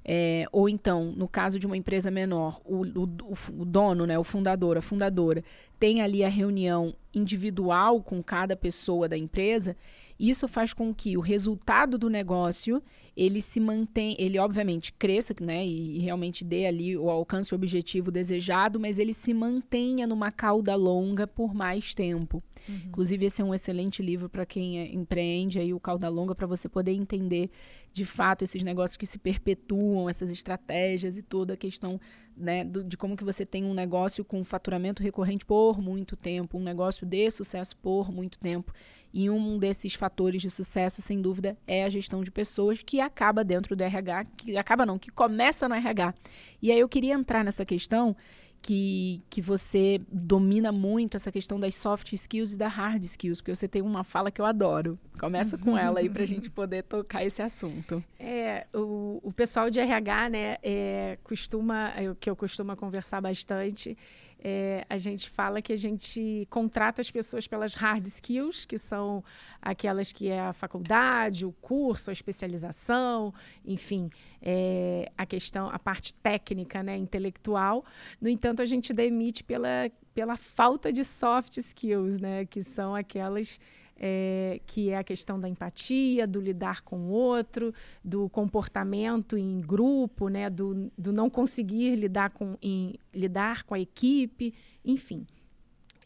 [0.05, 4.25] É, ou então, no caso de uma empresa menor, o, o, o, dono, né, o
[4.25, 5.45] fundador, a fundadora,
[5.79, 9.77] tem ali a reunião individual com cada pessoa da empresa,
[10.19, 12.83] isso faz com que o resultado do negócio
[13.17, 18.11] ele se mantém, ele obviamente cresça, né, e, realmente dê ali o alcance o objetivo
[18.11, 22.43] desejado, mas ele se mantenha numa cauda longa por mais tempo.
[22.69, 22.81] Uhum.
[22.87, 26.47] Inclusive esse é um excelente livro para quem é, empreende aí o cauda longa para
[26.47, 27.51] você poder entender
[27.93, 32.01] de fato esses negócios que se perpetuam, essas estratégias e toda a questão
[32.37, 36.59] né, do, de como que você tem um negócio com faturamento recorrente por muito tempo,
[36.59, 38.73] um negócio de sucesso por muito tempo.
[39.13, 43.43] E um desses fatores de sucesso, sem dúvida, é a gestão de pessoas, que acaba
[43.43, 46.15] dentro do RH, que acaba não, que começa no RH.
[46.61, 48.15] E aí eu queria entrar nessa questão
[48.61, 53.55] que, que você domina muito essa questão das soft skills e da hard skills, porque
[53.55, 54.99] você tem uma fala que eu adoro.
[55.19, 58.03] Começa com ela aí para a gente poder tocar esse assunto.
[58.19, 63.97] É, o, o pessoal de RH, né, é, costuma, é, que eu costumo conversar bastante,
[64.43, 69.25] é, a gente fala que a gente contrata as pessoas pelas hard skills, que são
[69.61, 74.09] aquelas que é a faculdade, o curso, a especialização, enfim,
[74.41, 77.85] é, a questão, a parte técnica, né, intelectual.
[78.21, 83.59] No entanto, a gente demite pela, pela falta de soft skills, né, que são aquelas
[83.99, 89.61] é, que é a questão da empatia, do lidar com o outro, do comportamento em
[89.61, 95.27] grupo, né, do, do não conseguir lidar com, em, lidar com a equipe, enfim.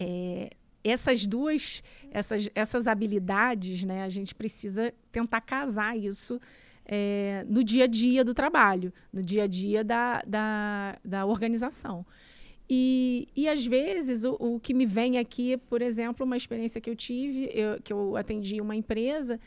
[0.01, 0.51] É,
[0.83, 6.41] essas duas, essas, essas habilidades, né, a gente precisa tentar casar isso
[6.85, 12.05] é, no dia a dia do trabalho, no dia a dia da, da, da organização.
[12.75, 16.89] E, e às vezes o, o, que me vem aqui, por exemplo, uma experiência que
[16.89, 19.39] eu tive, eu, que eu atendi uma empresa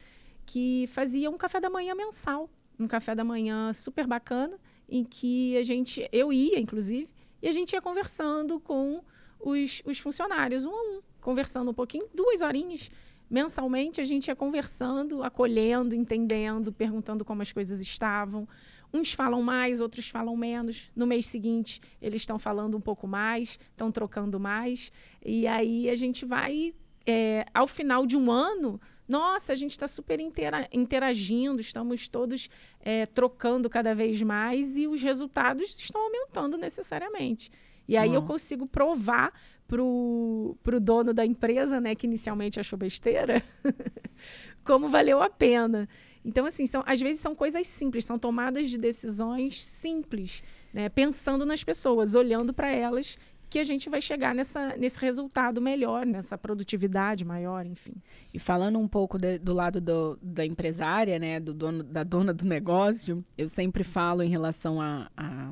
[0.46, 2.48] que fazia um café da manhã mensal,
[2.80, 7.10] um café da manhã super bacana, em que a gente, eu ia inclusive,
[7.42, 9.04] e a gente ia conversando com
[9.40, 12.92] os, os funcionários, um a um, conversando um pouquinho, duas horinhas.
[13.28, 18.48] Mensalmente a gente ia conversando, acolhendo, entendendo, perguntando como as coisas estavam,
[18.94, 20.92] Uns falam mais, outros falam menos.
[20.96, 24.92] No mês seguinte, eles estão falando um pouco mais, estão trocando mais.
[25.24, 26.74] E aí a gente vai,
[27.06, 32.50] é, ao final de um ano, nossa, a gente está super intera interagindo, estamos todos
[32.80, 37.52] é, trocando cada vez mais e os resultados estão aumentando necessariamente.
[37.88, 38.16] E aí uhum.
[38.16, 39.32] eu consigo provar
[39.68, 43.44] para o dono da empresa, né, que inicialmente achou besteira,
[44.64, 45.88] como valeu a pena.
[46.26, 50.90] Então, assim, são, às vezes são coisas simples, são tomadas de decisões simples, né?
[50.90, 53.16] pensando nas pessoas, olhando para elas,
[53.48, 57.94] que a gente vai chegar nessa, nesse resultado melhor, nessa produtividade maior, enfim.
[58.34, 62.34] E falando um pouco de, do lado do, da empresária, né, do dono, da dona
[62.34, 65.52] do negócio, eu sempre falo em relação a, a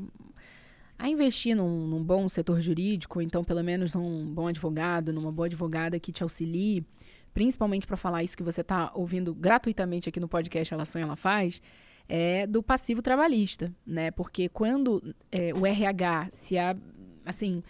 [0.97, 5.47] a investir num, num, bom setor jurídico, então pelo menos num bom advogado, numa boa
[5.47, 6.85] advogada que te auxilie,
[7.33, 11.15] principalmente para falar isso que você está ouvindo gratuitamente aqui no podcast Ela Sonha, Ela
[11.15, 11.61] Faz,
[12.07, 14.11] é do passivo trabalhista, né?
[14.11, 16.75] Porque quando é, o RH se, a,
[17.25, 17.63] assim,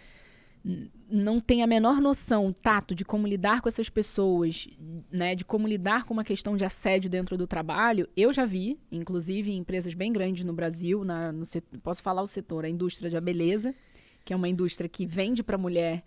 [1.10, 4.66] não tem a menor noção, tato, de como lidar com essas pessoas,
[5.12, 8.78] né, de como lidar com uma questão de assédio dentro do trabalho, eu já vi,
[8.90, 11.44] inclusive em empresas bem grandes no Brasil, na, no
[11.82, 13.74] posso falar o setor, a indústria da beleza,
[14.24, 16.02] que é uma indústria que vende para mulher,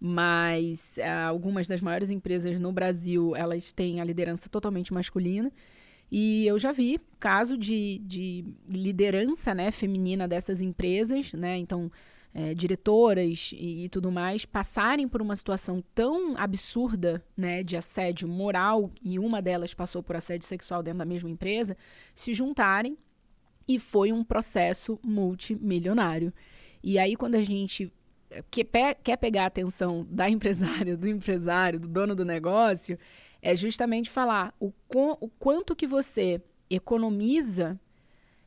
[0.00, 5.52] mas ah, algumas das maiores empresas no Brasil, elas têm a liderança totalmente masculina.
[6.10, 11.56] E eu já vi caso de, de liderança né, feminina dessas empresas, né?
[11.58, 11.90] Então,
[12.32, 18.28] é, diretoras e, e, tudo mais passarem por uma situação tão absurda né, de assédio
[18.28, 21.76] moral, e uma delas passou por assédio sexual dentro da mesma empresa,
[22.14, 22.96] se juntarem
[23.66, 26.32] e foi um processo multimilionário.
[26.82, 27.92] E aí, quando a gente
[28.30, 32.98] é, quer, quer pegar a atenção da empresária, do empresário, do dono do negócio,
[33.42, 34.72] é justamente falar o,
[35.20, 37.78] o quanto que você economiza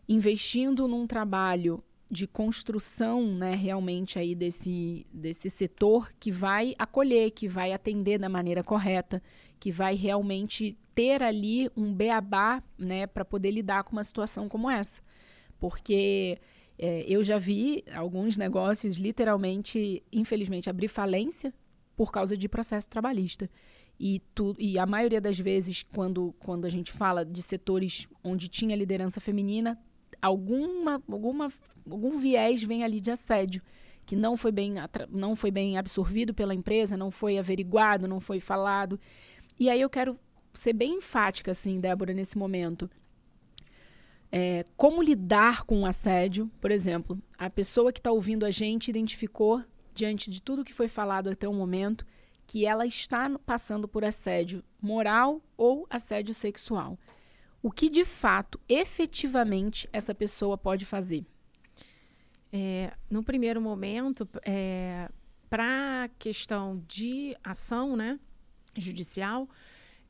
[0.07, 7.47] investindo num trabalho de construção, né, realmente aí desse, desse setor que vai acolher, que
[7.47, 9.21] vai atender da maneira correta,
[9.59, 14.69] que vai realmente ter ali um beabá, né, para poder lidar com uma situação como
[14.69, 15.01] essa.
[15.59, 16.37] Porque
[16.77, 21.53] é, eu já vi alguns negócios literalmente, infelizmente, abrir falência
[21.95, 23.49] por causa de processo trabalhista.
[23.99, 28.47] E, tu, e a maioria das vezes, quando, quando a gente fala de setores onde
[28.47, 29.79] tinha liderança feminina,
[30.21, 31.51] alguma, alguma,
[31.89, 33.61] algum viés vem ali de assédio
[34.05, 34.73] que não foi bem
[35.09, 38.99] não foi bem absorvido pela empresa, não foi averiguado, não foi falado.
[39.59, 40.19] E aí eu quero
[40.53, 42.89] ser bem enfática, assim, Débora, nesse momento.
[44.35, 46.49] É, como lidar com o assédio?
[46.59, 49.61] Por exemplo, a pessoa que está ouvindo a gente identificou,
[49.93, 52.05] diante de tudo que foi falado até o momento,
[52.47, 56.97] que ela está passando por assédio moral ou assédio sexual
[57.63, 61.25] o que de fato, efetivamente, essa pessoa pode fazer?
[62.51, 65.09] É, no primeiro momento, é,
[65.49, 68.19] para a questão de ação né,
[68.75, 69.49] judicial,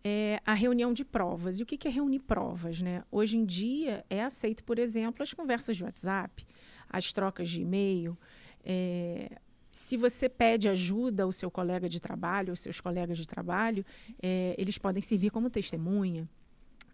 [0.04, 1.60] é a reunião de provas.
[1.60, 2.82] E o que, é reunir provas?
[2.82, 3.04] Né?
[3.12, 6.46] Hoje em dia é aceito, por exemplo, as conversas de WhatsApp,
[6.90, 8.18] as trocas de e-mail.
[8.64, 9.38] É,
[9.72, 13.86] se você pede ajuda ao seu colega de trabalho, aos seus colegas de trabalho,
[14.22, 16.30] é, eles podem servir como testemunha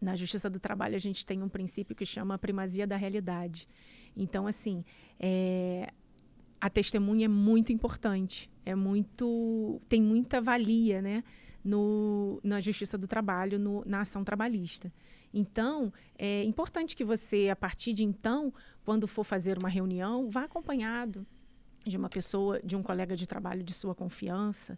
[0.01, 3.67] na Justiça do Trabalho a gente tem um princípio que chama a primazia da realidade.
[4.15, 4.83] Então, assim,
[5.19, 5.91] é,
[6.59, 11.23] a testemunha é muito importante, é muito, tem muita valia, né,
[11.63, 14.91] no, na Justiça do Trabalho, no, na ação trabalhista.
[15.33, 20.43] Então, é importante que você, a partir de então, quando for fazer uma reunião, vá
[20.43, 21.25] acompanhado
[21.85, 24.77] de uma pessoa, de um colega de trabalho de sua confiança.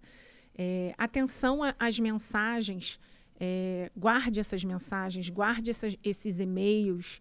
[0.58, 3.00] É, atenção às mensagens
[3.44, 7.20] é, guarde essas mensagens, guarde essas, esses e-mails,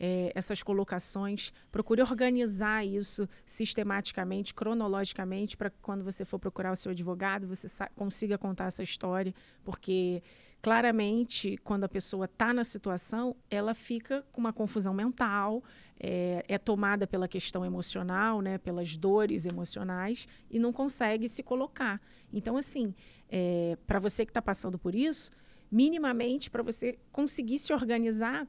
[0.00, 1.52] é, essas colocações.
[1.70, 8.38] Procure organizar isso sistematicamente, cronologicamente, para quando você for procurar o seu advogado, você consiga
[8.38, 10.22] contar essa história, porque
[10.62, 15.62] claramente, quando a pessoa está na situação, ela fica com uma confusão mental,
[15.98, 22.00] é, é, tomada pela questão emocional, né, pelas dores emocionais, e não consegue se colocar.
[22.32, 22.94] Então, assim,
[23.28, 25.30] é, para você que está passando por isso,
[25.70, 28.46] minimamente para você conseguir se organizar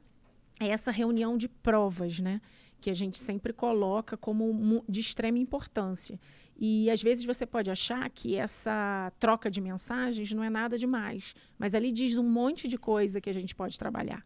[0.59, 2.41] é essa reunião de provas, né?
[2.79, 6.19] Que a gente sempre coloca como de extrema importância.
[6.57, 11.33] E às vezes você pode achar que essa troca de mensagens não é nada demais,
[11.57, 14.21] mas ali diz um monte de coisa que a gente pode trabalhar.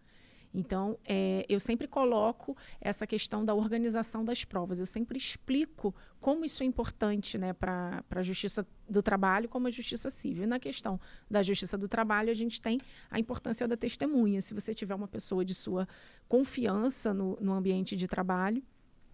[0.55, 4.79] Então, é, eu sempre coloco essa questão da organização das provas.
[4.79, 9.69] Eu sempre explico como isso é importante né, para a justiça do trabalho, como a
[9.69, 10.43] justiça civil.
[10.43, 12.79] E na questão da justiça do trabalho, a gente tem
[13.11, 14.41] a importância da testemunha.
[14.41, 15.85] Se você tiver uma pessoa de sua
[16.27, 18.63] confiança no, no ambiente de trabalho.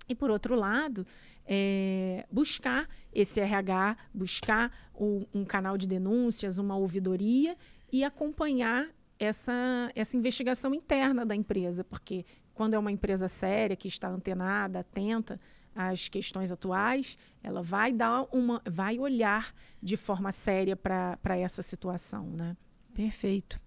[0.07, 1.05] E, por outro lado,
[1.45, 7.57] é, buscar esse RH, buscar um, um canal de denúncias, uma ouvidoria
[7.91, 8.89] e acompanhar
[9.21, 14.79] essa, essa investigação interna da empresa, porque quando é uma empresa séria, que está antenada,
[14.79, 15.39] atenta
[15.75, 22.33] às questões atuais, ela vai dar uma, vai olhar de forma séria para essa situação,
[22.37, 22.57] né?
[22.95, 23.61] Perfeito.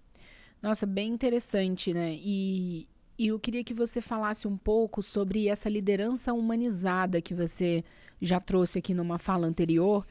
[0.61, 2.13] Nossa, bem interessante, né?
[2.13, 2.87] E,
[3.17, 7.81] e eu queria que você falasse um pouco sobre essa liderança humanizada que você
[8.21, 10.05] já trouxe aqui numa fala anterior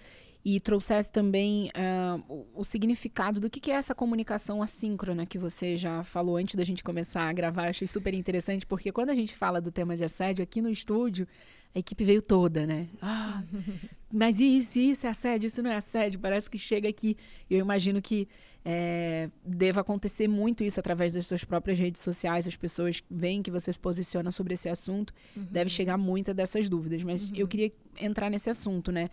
[0.45, 5.39] e trouxesse também uh, o, o, significado do que, que, é essa comunicação assíncrona que
[5.39, 7.71] você já falou antes da gente começar a gravar.
[7.71, 11.27] Achei super interessante, porque quando a gente fala do tema de assédio aqui no estúdio,
[11.75, 12.89] a equipe veio toda, né?
[13.01, 13.43] Ah,
[14.13, 16.21] mas isso, isso é assédio, isso não é assédio.
[16.21, 17.17] Parece que chega aqui.
[17.49, 18.29] Eu imagino que
[18.63, 22.47] é, deva acontecer muito isso através das suas próprias redes sociais.
[22.47, 25.13] As pessoas veem que você se posiciona sobre esse assunto.
[25.35, 25.47] Uhum.
[25.51, 27.03] Deve chegar muitas dessas dúvidas.
[27.03, 27.37] Mas uhum.
[27.37, 29.09] eu queria entrar nesse assunto, né?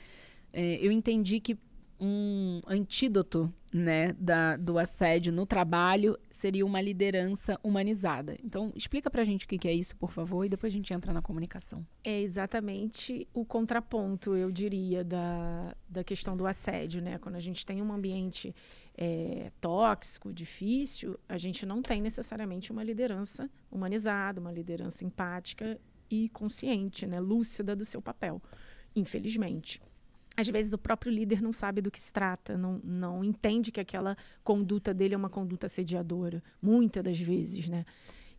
[0.53, 1.57] É, eu entendi que
[1.99, 8.35] um antídoto né, da, do assédio no trabalho seria uma liderança humanizada.
[8.43, 10.75] Então, explica para a gente o que, que é isso, por favor, e depois a
[10.75, 11.85] gente entra na comunicação.
[12.03, 17.01] É exatamente o contraponto, eu diria, da, da questão do assédio.
[17.01, 17.19] Né?
[17.19, 18.53] Quando a gente tem um ambiente
[18.97, 25.79] é, tóxico, difícil, a gente não tem necessariamente uma liderança humanizada, uma liderança empática
[26.09, 28.41] e consciente, né, lúcida do seu papel,
[28.93, 29.79] infelizmente
[30.35, 33.79] às vezes o próprio líder não sabe do que se trata, não, não entende que
[33.79, 37.85] aquela conduta dele é uma conduta assediadora, muitas das vezes, né?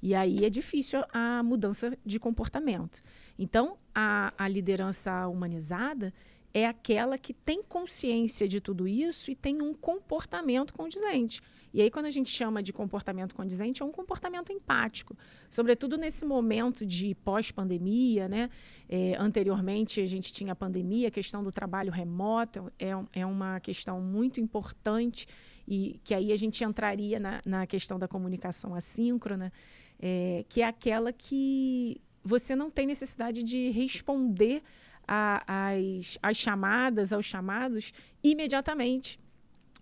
[0.00, 3.00] E aí é difícil a mudança de comportamento.
[3.38, 6.12] Então, a, a liderança humanizada
[6.52, 11.40] é aquela que tem consciência de tudo isso e tem um comportamento condizente.
[11.72, 15.16] E aí, quando a gente chama de comportamento condizente, é um comportamento empático,
[15.48, 18.50] sobretudo nesse momento de pós-pandemia, né?
[18.88, 23.58] É, anteriormente, a gente tinha a pandemia, a questão do trabalho remoto é, é uma
[23.60, 25.26] questão muito importante
[25.66, 29.52] e que aí a gente entraria na, na questão da comunicação assíncrona,
[29.98, 34.62] é, que é aquela que você não tem necessidade de responder
[35.06, 37.92] às as chamadas, aos chamados
[38.22, 39.18] imediatamente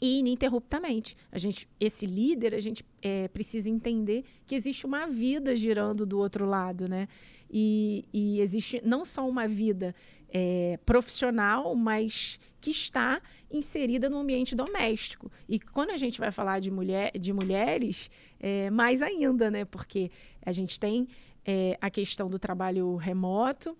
[0.00, 1.16] e ininterruptamente.
[1.30, 6.18] A gente, esse líder, a gente é, precisa entender que existe uma vida girando do
[6.18, 7.08] outro lado, né?
[7.50, 9.94] E, e existe não só uma vida
[10.28, 13.20] é, profissional, mas que está
[13.50, 15.30] inserida no ambiente doméstico.
[15.48, 19.64] E quando a gente vai falar de, mulher, de mulheres, é, mais ainda, né?
[19.64, 20.10] Porque
[20.44, 21.08] a gente tem
[21.44, 23.76] é, a questão do trabalho remoto,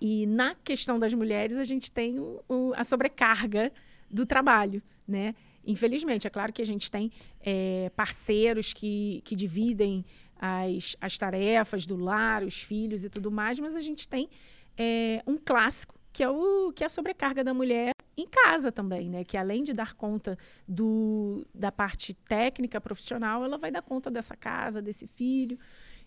[0.00, 3.70] e na questão das mulheres, a gente tem o, o, a sobrecarga
[4.10, 5.34] do trabalho, né?
[5.66, 10.04] Infelizmente, é claro que a gente tem é, parceiros que, que dividem
[10.36, 14.28] as, as tarefas do lar, os filhos e tudo mais, mas a gente tem
[14.76, 19.08] é, um clássico que é, o, que é a sobrecarga da mulher em casa também,
[19.08, 19.22] né?
[19.22, 20.36] Que além de dar conta
[20.66, 25.56] do, da parte técnica profissional, ela vai dar conta dessa casa, desse filho.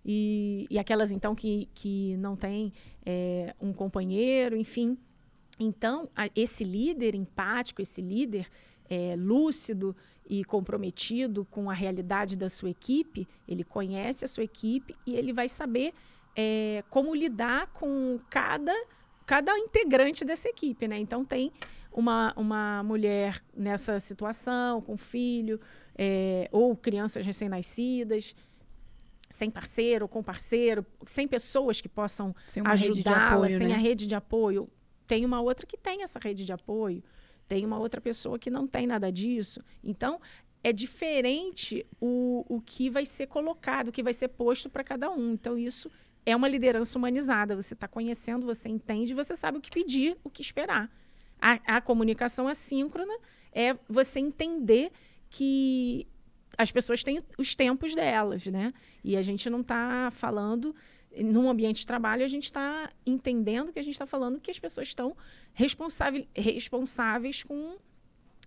[0.04, 2.74] E, e aquelas, então, que, que não têm
[3.06, 4.98] é, um companheiro, enfim,
[5.60, 8.48] então, a, esse líder empático, esse líder
[8.94, 9.96] é, lúcido
[10.28, 15.34] e comprometido com a realidade da sua equipe, ele conhece a sua equipe e ele
[15.34, 15.94] vai saber
[16.36, 18.74] é, como lidar com cada,
[19.26, 20.88] cada integrante dessa equipe.
[20.88, 21.00] Né?
[21.00, 21.52] Então, tem
[21.92, 25.60] uma, uma mulher nessa situação, com filho,
[25.98, 28.36] é, ou crianças recém-nascidas
[29.30, 32.36] sem parceiro, com parceiro, sem pessoas que possam
[32.66, 33.74] ajudá-la, sem né?
[33.74, 34.70] a rede de apoio
[35.08, 37.04] tem uma outra que tem essa rede de apoio,
[37.54, 39.62] tem uma outra pessoa que não tem nada disso.
[39.84, 40.20] Então,
[40.64, 45.12] é diferente o, o que vai ser colocado, o que vai ser posto para cada
[45.12, 45.34] um.
[45.34, 45.92] Então, isso
[46.26, 47.56] é uma liderança humanizada.
[47.56, 50.92] Você está conhecendo, você entende, você sabe o que pedir, o que esperar.
[51.40, 53.14] A, a comunicação assíncrona
[53.52, 54.92] é você entender
[55.30, 56.08] que
[56.58, 58.74] as pessoas têm os tempos delas, né?
[59.04, 60.76] E a gente não está falando
[61.22, 64.60] num ambiente de trabalho, a gente está entendendo que a gente está falando que as
[64.60, 65.16] pessoas estão
[65.54, 67.78] responsáveis, responsáveis com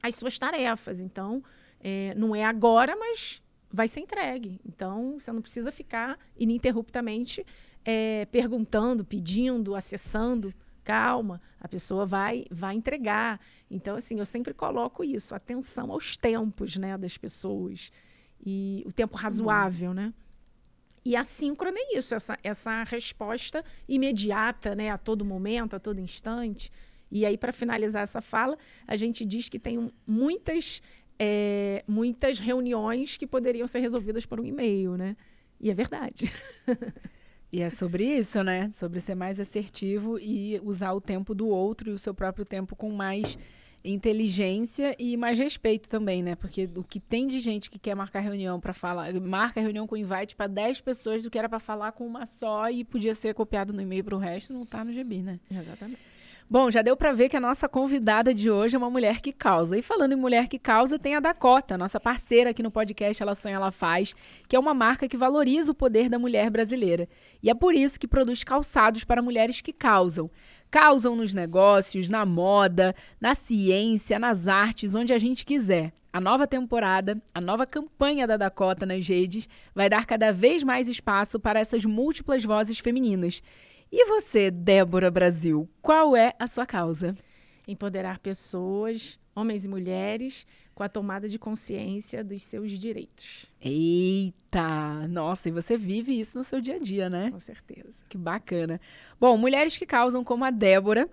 [0.02, 1.00] as suas tarefas.
[1.00, 1.42] Então,
[1.80, 4.60] é, não é agora, mas vai ser entregue.
[4.64, 7.44] Então, você não precisa ficar ininterruptamente
[7.84, 10.52] é, perguntando, pedindo, acessando.
[10.82, 13.40] Calma, a pessoa vai, vai entregar.
[13.70, 17.90] Então, assim, eu sempre coloco isso, atenção aos tempos né, das pessoas.
[18.44, 20.14] E o tempo razoável, né?
[21.06, 26.00] E a síncrona é isso, essa, essa resposta imediata, né, a todo momento, a todo
[26.00, 26.68] instante.
[27.12, 30.82] E aí, para finalizar essa fala, a gente diz que tem muitas,
[31.16, 35.16] é, muitas reuniões que poderiam ser resolvidas por um e-mail, né?
[35.60, 36.32] E é verdade.
[37.52, 38.68] E é sobre isso, né?
[38.72, 42.74] Sobre ser mais assertivo e usar o tempo do outro e o seu próprio tempo
[42.74, 43.38] com mais
[43.86, 46.34] inteligência e mais respeito também, né?
[46.34, 49.96] Porque o que tem de gente que quer marcar reunião para falar, marca reunião com
[49.96, 53.34] invite para 10 pessoas do que era para falar com uma só e podia ser
[53.34, 55.40] copiado no e-mail para o resto, não tá no GB, né?
[55.50, 55.98] Exatamente.
[56.48, 59.32] Bom, já deu para ver que a nossa convidada de hoje é uma mulher que
[59.32, 59.76] causa.
[59.76, 63.34] E falando em mulher que causa, tem a Dakota, nossa parceira aqui no podcast Ela
[63.34, 64.14] Sonha, Ela Faz,
[64.48, 67.08] que é uma marca que valoriza o poder da mulher brasileira.
[67.42, 70.30] E é por isso que produz calçados para mulheres que causam
[70.70, 75.92] causam nos negócios, na moda, na ciência, nas artes, onde a gente quiser.
[76.12, 80.88] A nova temporada, a nova campanha da Dakota nas redes vai dar cada vez mais
[80.88, 83.42] espaço para essas múltiplas vozes femininas.
[83.92, 87.14] E você, Débora Brasil, qual é a sua causa?
[87.68, 90.46] Empoderar pessoas, homens e mulheres,
[90.76, 93.46] com a tomada de consciência dos seus direitos.
[93.58, 95.08] Eita!
[95.08, 97.30] Nossa, e você vive isso no seu dia a dia, né?
[97.30, 98.04] Com certeza.
[98.10, 98.78] Que bacana.
[99.18, 101.08] Bom, mulheres que causam como a Débora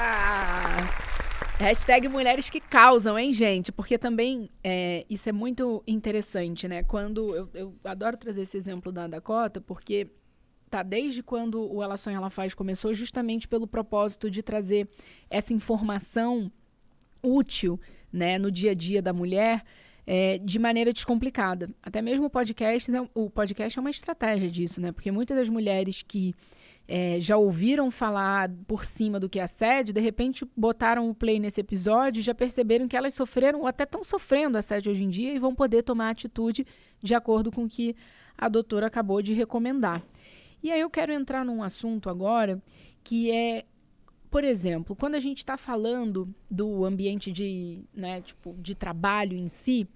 [1.60, 3.72] Hashtag mulheres que causam, hein, gente?
[3.72, 6.84] Porque também é, isso é muito interessante, né?
[6.84, 10.08] Quando eu, eu adoro trazer esse exemplo da Dakota, porque
[10.70, 14.88] tá desde quando o Ela Sonha Ela Faz começou, justamente pelo propósito de trazer
[15.30, 16.52] essa informação
[17.22, 17.80] útil
[18.12, 19.64] né, no dia a dia da mulher
[20.06, 21.70] é, de maneira descomplicada.
[21.84, 24.92] Até mesmo o podcast, né, o podcast é uma estratégia disso, né?
[24.94, 26.34] Porque muitas das mulheres que
[26.88, 31.38] é, já ouviram falar por cima do que é assédio, de repente botaram o play
[31.38, 35.10] nesse episódio e já perceberam que elas sofreram ou até estão sofrendo assédio hoje em
[35.10, 36.66] dia e vão poder tomar atitude
[37.04, 37.94] de acordo com o que
[38.38, 40.02] a doutora acabou de recomendar.
[40.62, 42.62] E aí eu quero entrar num assunto agora
[43.04, 43.66] que é,
[44.30, 49.48] por exemplo, quando a gente está falando do ambiente de, né, tipo, de trabalho em
[49.48, 49.88] si,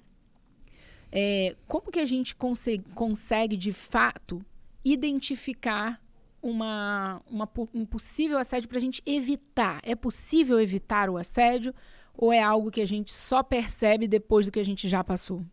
[1.11, 4.43] é, como que a gente consegue, consegue de fato
[4.83, 6.01] identificar
[6.41, 9.79] uma, uma, um possível assédio para a gente evitar?
[9.83, 11.73] É possível evitar o assédio
[12.15, 15.45] ou é algo que a gente só percebe depois do que a gente já passou?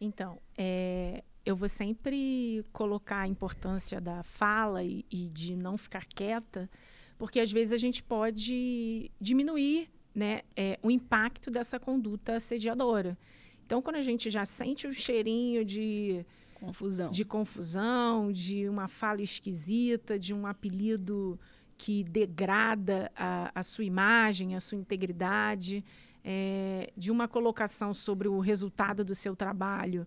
[0.00, 6.04] Então, é, eu vou sempre colocar a importância da fala e, e, de não ficar
[6.04, 6.68] quieta,
[7.16, 13.16] porque às vezes a gente pode diminuir né, é, o impacto dessa conduta assediadora.
[13.64, 16.22] Então, quando a gente já sente o cheirinho de
[16.54, 21.40] confusão, de confusão, de uma fala esquisita, de um apelido
[21.78, 25.82] que degrada a, a sua imagem, a sua integridade,
[26.22, 30.06] é, de uma colocação sobre o resultado do seu trabalho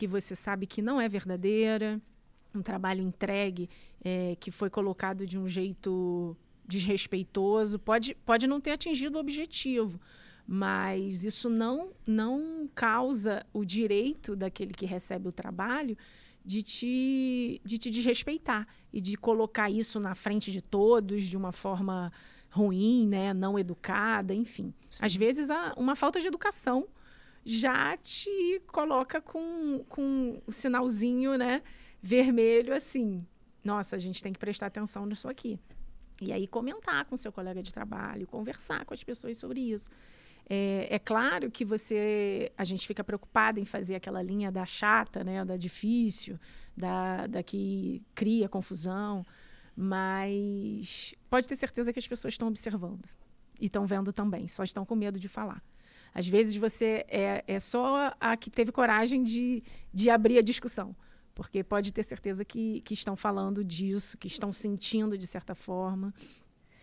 [0.00, 2.00] que você sabe que não é verdadeira,
[2.54, 3.68] um trabalho entregue
[4.02, 6.34] é, que foi colocado de um jeito
[6.66, 10.00] desrespeitoso, pode, pode não ter atingido o objetivo,
[10.48, 15.94] mas isso não, não causa o direito daquele que recebe o trabalho
[16.42, 21.52] de te, de te desrespeitar e de colocar isso na frente de todos de uma
[21.52, 22.10] forma
[22.48, 24.72] ruim, né, não educada, enfim.
[24.88, 25.04] Sim.
[25.04, 26.88] Às vezes, há uma falta de educação
[27.44, 31.62] já te coloca com, com um sinalzinho né,
[32.02, 33.26] vermelho assim.
[33.64, 35.58] Nossa, a gente tem que prestar atenção nisso aqui.
[36.20, 39.88] E aí comentar com seu colega de trabalho, conversar com as pessoas sobre isso.
[40.48, 45.22] É, é, claro que você, a gente fica preocupada em fazer aquela linha da chata,
[45.22, 46.38] né, da difícil,
[46.76, 49.24] da, da que cria confusão,
[49.76, 53.08] mas pode ter certeza que as pessoas estão observando
[53.60, 55.62] e estão vendo também, só estão com medo de falar.
[56.14, 60.94] Às vezes você é, é só a que teve coragem de, de abrir a discussão.
[61.34, 66.12] Porque pode ter certeza que, que estão falando disso, que estão sentindo de certa forma.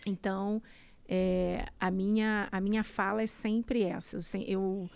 [0.05, 0.61] Então,
[1.07, 4.19] é, a, minha, a minha fala é sempre essa.
[4.45, 4.89] Eu,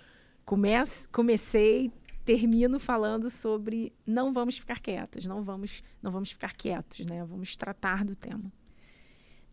[0.46, 1.92] comece, comecei,
[2.26, 7.24] termino falando sobre não vamos ficar quietas, não vamos, não vamos ficar quietos, né?
[7.24, 8.52] Vamos tratar do tema.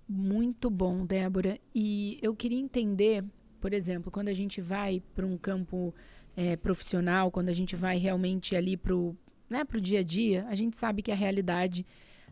[0.09, 1.59] Muito bom, Débora.
[1.75, 3.25] E eu queria entender
[3.61, 5.95] por exemplo, quando a gente vai para um campo
[6.37, 9.17] é, profissional, quando a gente vai realmente ali para o
[9.49, 11.85] né, dia a dia, a gente sabe que a realidade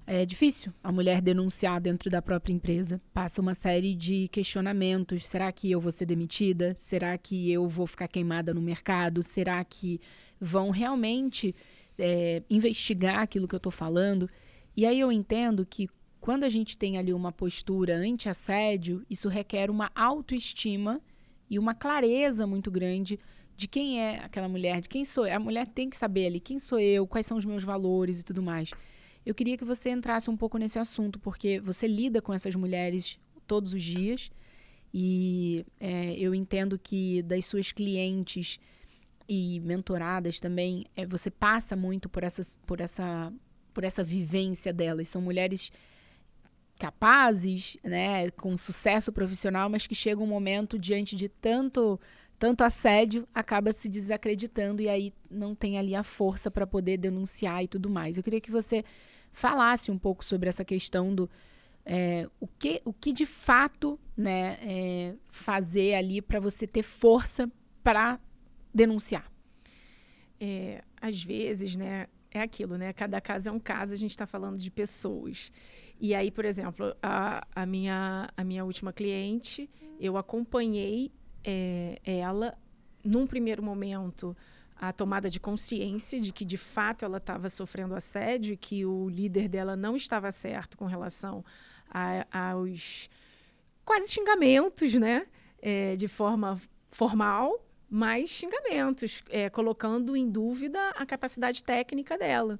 [0.06, 3.00] é difícil a mulher denunciar dentro da própria empresa.
[3.12, 5.26] Passa uma série de questionamentos.
[5.26, 6.76] Será que eu vou ser demitida?
[6.78, 9.22] Será que eu vou ficar queimada no mercado?
[9.22, 10.00] Será que
[10.40, 11.54] vão realmente
[11.98, 14.30] é, investigar aquilo que eu estou falando?
[14.76, 15.88] E aí eu entendo que
[16.20, 21.00] quando a gente tem ali uma postura anti-assédio, isso requer uma autoestima
[21.48, 23.18] e uma clareza muito grande
[23.56, 25.24] de quem é aquela mulher, de quem sou.
[25.24, 28.24] A mulher tem que saber ali quem sou eu, quais são os meus valores e
[28.24, 28.70] tudo mais.
[29.24, 33.18] Eu queria que você entrasse um pouco nesse assunto, porque você lida com essas mulheres
[33.46, 34.30] todos os dias
[34.92, 38.58] e é, eu entendo que das suas clientes
[39.28, 43.32] e mentoradas também, é, você passa muito por, essas, por, essa,
[43.74, 45.08] por essa vivência delas.
[45.08, 45.72] São mulheres
[46.78, 51.98] capazes, né, com sucesso profissional, mas que chega um momento diante de tanto
[52.38, 57.64] tanto assédio, acaba se desacreditando e aí não tem ali a força para poder denunciar
[57.64, 58.16] e tudo mais.
[58.16, 58.84] Eu queria que você
[59.32, 61.30] falasse um pouco sobre essa questão do
[61.84, 67.50] é, o, que, o que de fato né, é, fazer ali para você ter força
[67.82, 68.20] para
[68.74, 69.30] denunciar.
[70.38, 72.92] É, às vezes, né, é aquilo, né?
[72.92, 75.50] Cada caso é um caso, a gente está falando de pessoas.
[76.00, 81.12] E aí, por exemplo, a, a, minha, a minha última cliente, eu acompanhei
[81.44, 82.56] é, ela,
[83.02, 84.36] num primeiro momento,
[84.76, 89.08] a tomada de consciência de que de fato ela estava sofrendo assédio e que o
[89.08, 91.44] líder dela não estava certo com relação
[91.90, 93.08] a, aos
[93.84, 95.26] quase xingamentos, né?
[95.62, 96.60] É, de forma
[96.90, 102.58] formal, mas xingamentos, é, colocando em dúvida a capacidade técnica dela.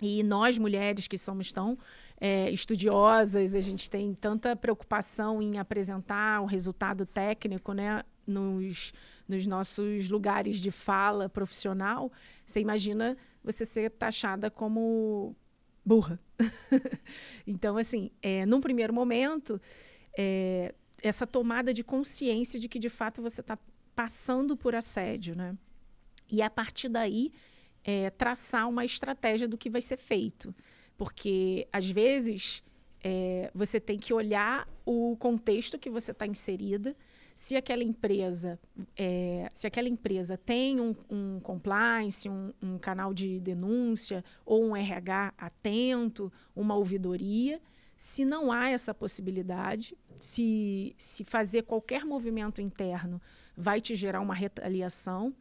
[0.00, 1.78] E nós, mulheres que somos tão
[2.20, 8.02] é, estudiosas, a gente tem tanta preocupação em apresentar o resultado técnico, né?
[8.24, 8.92] Nos,
[9.26, 12.10] nos nossos lugares de fala profissional,
[12.46, 15.34] você imagina você ser taxada como
[15.84, 16.20] burra.
[17.44, 19.60] então, assim, é, num primeiro momento,
[20.16, 23.58] é, essa tomada de consciência de que de fato você está
[24.02, 25.56] passando por assédio, né?
[26.28, 27.30] E a partir daí,
[27.84, 30.52] é, traçar uma estratégia do que vai ser feito.
[30.96, 32.64] Porque, às vezes,
[33.04, 36.96] é, você tem que olhar o contexto que você está inserida,
[37.36, 38.58] se aquela empresa,
[38.96, 44.76] é, se aquela empresa tem um, um compliance, um, um, canal de denúncia ou um
[44.76, 47.60] RH atento, uma ouvidoria.
[47.96, 53.20] Se não há essa possibilidade, se, se fazer qualquer movimento interno
[53.56, 55.34] vai te gerar uma retaliação.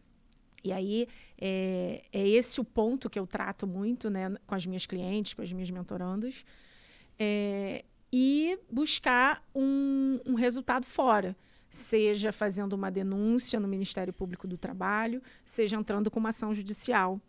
[0.64, 1.08] E aí
[1.40, 5.42] é, é esse o ponto que eu trato muito né, com as minhas clientes, com
[5.42, 6.46] as minhas mentorandas.
[7.18, 11.36] É, e buscar um, um resultado fora
[11.70, 17.20] seja fazendo uma denúncia no Ministério Público do Trabalho, seja entrando com uma ação judicial.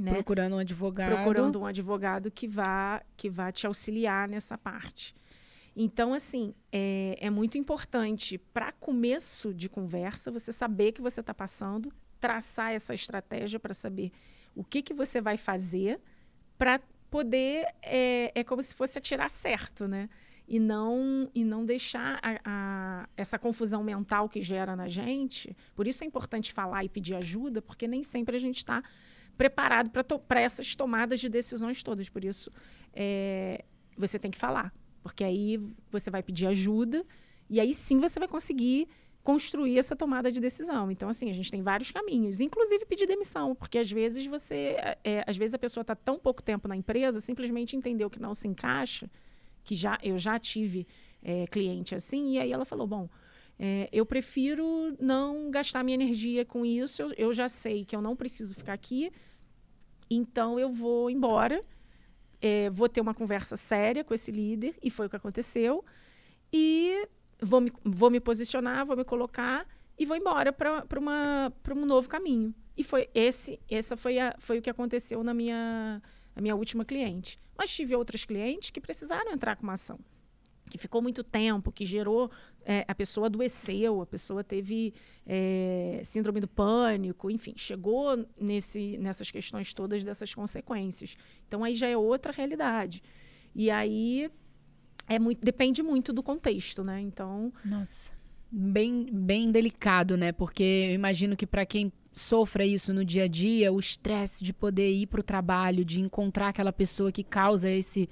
[0.00, 0.12] Né?
[0.12, 1.16] Procurando um advogado.
[1.16, 5.12] Procurando um advogado que vá, que vá te auxiliar nessa parte.
[5.74, 11.32] Então, assim, é, é muito importante, para começo de conversa, você saber que você está
[11.32, 14.12] passando, traçar essa estratégia para saber
[14.54, 16.00] o que, que você vai fazer
[16.58, 17.66] para poder.
[17.82, 20.08] É, é como se fosse atirar certo, né?
[20.46, 25.56] e não e não deixar a, a, essa confusão mental que gera na gente.
[25.74, 28.82] Por isso é importante falar e pedir ajuda, porque nem sempre a gente está
[29.36, 32.08] preparado para to essas tomadas de decisões todas.
[32.08, 32.50] Por isso
[32.92, 33.64] é,
[33.96, 37.04] você tem que falar, porque aí você vai pedir ajuda
[37.50, 38.88] e aí sim você vai conseguir
[39.22, 40.90] construir essa tomada de decisão.
[40.90, 45.24] Então, assim, a gente tem vários caminhos, inclusive pedir demissão, porque às vezes você, é,
[45.26, 48.48] às vezes a pessoa está tão pouco tempo na empresa, simplesmente entendeu que não se
[48.48, 49.08] encaixa
[49.64, 50.86] que já eu já tive
[51.22, 53.08] é, cliente assim, e aí ela falou: bom,
[53.58, 58.02] é, eu prefiro não gastar minha energia com isso, eu, eu, já sei que eu
[58.02, 59.10] não preciso ficar aqui,
[60.10, 61.60] então eu vou embora,
[62.42, 65.84] é, vou ter uma conversa séria com esse líder, e foi o que aconteceu,
[66.52, 67.08] e
[67.40, 69.66] vou me, vou me posicionar, vou me colocar
[69.98, 72.54] e vou embora para um novo caminho.
[72.76, 76.02] E foi esse, essa foi, a, foi o que aconteceu na minha
[76.34, 77.38] a minha última cliente.
[77.56, 79.98] Mas tive outros clientes que precisaram entrar com uma ação,
[80.72, 82.30] que ficou muito tempo, que gerou.
[82.64, 84.94] É, a pessoa adoeceu, a pessoa teve
[85.26, 91.14] é, síndrome do pânico, enfim, chegou nesse, nessas questões todas dessas consequências.
[91.46, 93.02] Então aí já é outra realidade.
[93.54, 94.30] E aí
[95.06, 97.02] é muito, depende muito do contexto, né?
[97.02, 97.52] Então.
[97.62, 98.12] Nossa.
[98.50, 100.32] Bem, bem delicado, né?
[100.32, 104.54] Porque eu imagino que para quem sofra isso no dia a dia, o estresse de
[104.54, 108.08] poder ir para o trabalho, de encontrar aquela pessoa que causa esse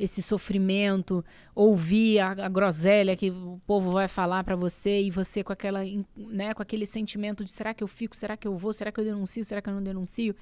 [0.00, 1.22] esse sofrimento,
[1.54, 5.80] ouvir a, a groselha que o povo vai falar para você e você com aquela,
[6.16, 8.98] né, com aquele sentimento de será que eu fico, será que eu vou, será que
[8.98, 10.34] eu denuncio, será que eu não denuncio?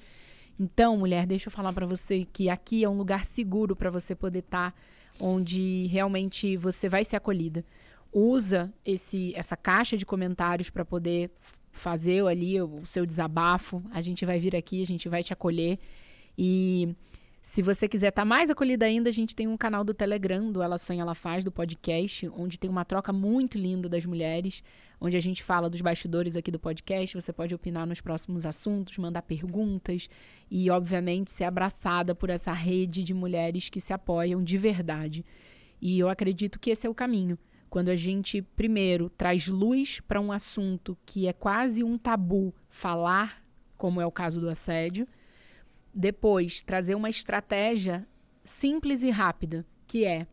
[0.57, 4.15] Então, mulher, deixa eu falar para você que aqui é um lugar seguro para você
[4.15, 4.77] poder estar, tá,
[5.19, 7.65] onde realmente você vai ser acolhida.
[8.13, 11.29] Usa esse essa caixa de comentários para poder
[11.69, 13.83] fazer ali o seu desabafo.
[13.91, 15.77] A gente vai vir aqui, a gente vai te acolher.
[16.37, 16.95] E
[17.41, 20.51] se você quiser estar tá mais acolhida ainda, a gente tem um canal do Telegram,
[20.51, 24.63] do Ela Sonha, Ela Faz, do podcast, onde tem uma troca muito linda das mulheres,
[24.99, 27.19] onde a gente fala dos bastidores aqui do podcast.
[27.19, 30.09] Você pode opinar nos próximos assuntos, mandar perguntas
[30.51, 35.25] e, obviamente, ser abraçada por essa rede de mulheres que se apoiam de verdade.
[35.81, 37.37] E eu acredito que esse é o caminho.
[37.69, 43.41] Quando a gente, primeiro, traz luz para um assunto que é quase um tabu falar,
[43.77, 45.07] como é o caso do assédio.
[45.93, 48.07] Depois, trazer uma estratégia
[48.43, 50.27] simples e rápida, que é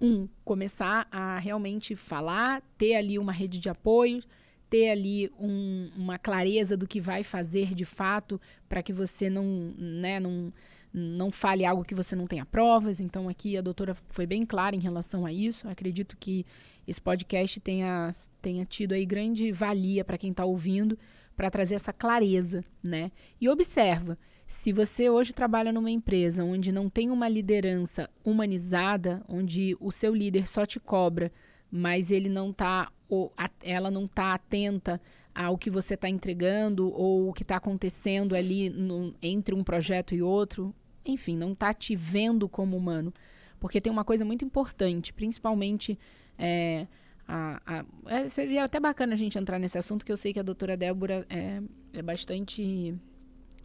[0.00, 4.22] um, começar a realmente falar, ter ali uma rede de apoio,
[4.70, 9.74] ter ali um, uma clareza do que vai fazer de fato, para que você não,
[9.76, 10.52] né, não,
[10.92, 13.00] não fale algo que você não tenha provas.
[13.00, 15.68] Então, aqui a doutora foi bem clara em relação a isso.
[15.68, 16.46] acredito que
[16.86, 20.98] esse podcast tenha, tenha tido aí grande valia para quem está ouvindo,
[21.36, 23.10] para trazer essa clareza, né?
[23.40, 24.18] E observa,
[24.50, 30.12] se você hoje trabalha numa empresa onde não tem uma liderança humanizada, onde o seu
[30.12, 31.30] líder só te cobra,
[31.70, 33.32] mas ele não tá, ou
[33.62, 35.00] ela não está atenta
[35.32, 40.16] ao que você está entregando ou o que está acontecendo ali no, entre um projeto
[40.16, 40.74] e outro.
[41.06, 43.14] Enfim, não está te vendo como humano.
[43.60, 45.96] Porque tem uma coisa muito importante, principalmente.
[46.36, 46.88] É,
[47.26, 50.40] a, a, é, seria até bacana a gente entrar nesse assunto, que eu sei que
[50.40, 52.98] a doutora Débora é, é bastante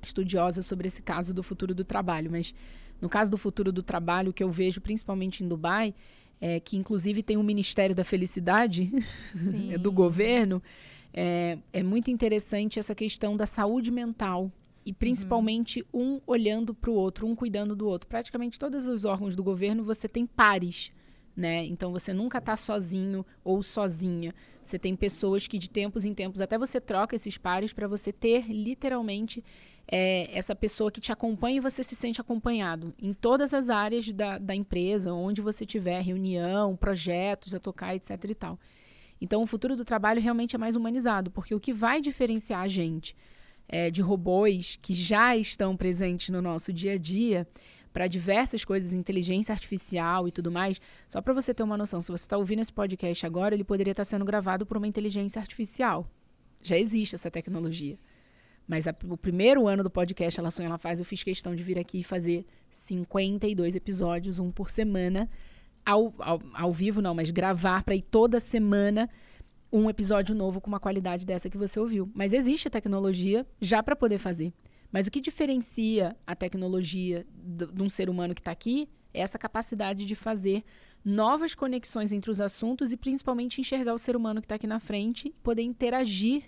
[0.05, 2.53] estudiosa sobre esse caso do futuro do trabalho, mas
[3.01, 5.93] no caso do futuro do trabalho, que eu vejo principalmente em Dubai,
[6.39, 8.91] é, que inclusive tem o Ministério da Felicidade
[9.79, 10.61] do governo,
[11.13, 14.51] é, é muito interessante essa questão da saúde mental
[14.85, 16.15] e principalmente uhum.
[16.15, 18.07] um olhando para o outro, um cuidando do outro.
[18.07, 20.91] Praticamente todos os órgãos do governo você tem pares,
[21.35, 21.65] né?
[21.65, 24.33] Então você nunca está sozinho ou sozinha.
[24.61, 28.11] Você tem pessoas que de tempos em tempos até você troca esses pares para você
[28.11, 29.43] ter literalmente
[29.87, 34.11] é, essa pessoa que te acompanha e você se sente acompanhado em todas as áreas
[34.11, 38.11] da, da empresa, onde você tiver reunião, projetos a tocar, etc.
[38.29, 38.59] e tal.
[39.21, 42.67] Então o futuro do trabalho realmente é mais humanizado, porque o que vai diferenciar a
[42.67, 43.15] gente
[43.67, 47.47] é, de robôs que já estão presentes no nosso dia a dia
[47.93, 50.81] para diversas coisas, inteligência artificial e tudo mais.
[51.07, 53.91] Só para você ter uma noção, se você está ouvindo esse podcast agora, ele poderia
[53.91, 56.05] estar tá sendo gravado por uma inteligência artificial.
[56.61, 57.97] Já existe essa tecnologia.
[58.67, 61.63] Mas a, o primeiro ano do podcast Ela Sonha, Ela Faz, eu fiz questão de
[61.63, 65.29] vir aqui e fazer 52 episódios, um por semana,
[65.85, 69.09] ao, ao, ao vivo não, mas gravar para ir toda semana
[69.71, 72.09] um episódio novo com uma qualidade dessa que você ouviu.
[72.13, 74.53] Mas existe a tecnologia já para poder fazer.
[74.91, 79.37] Mas o que diferencia a tecnologia de um ser humano que está aqui é essa
[79.37, 80.63] capacidade de fazer
[81.03, 84.79] novas conexões entre os assuntos e principalmente enxergar o ser humano que está aqui na
[84.79, 86.43] frente, poder interagir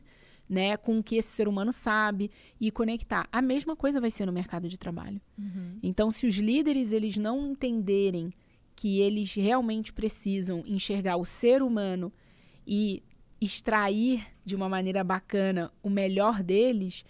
[0.49, 3.27] né, com o que esse ser humano sabe e conectar.
[3.31, 5.19] A mesma coisa vai ser no mercado de trabalho.
[5.37, 5.77] Uhum.
[5.83, 8.33] Então, se os líderes eles não entenderem
[8.75, 12.13] que eles realmente precisam enxergar o ser humano
[12.65, 13.03] e
[13.41, 17.03] extrair de uma maneira bacana o melhor deles,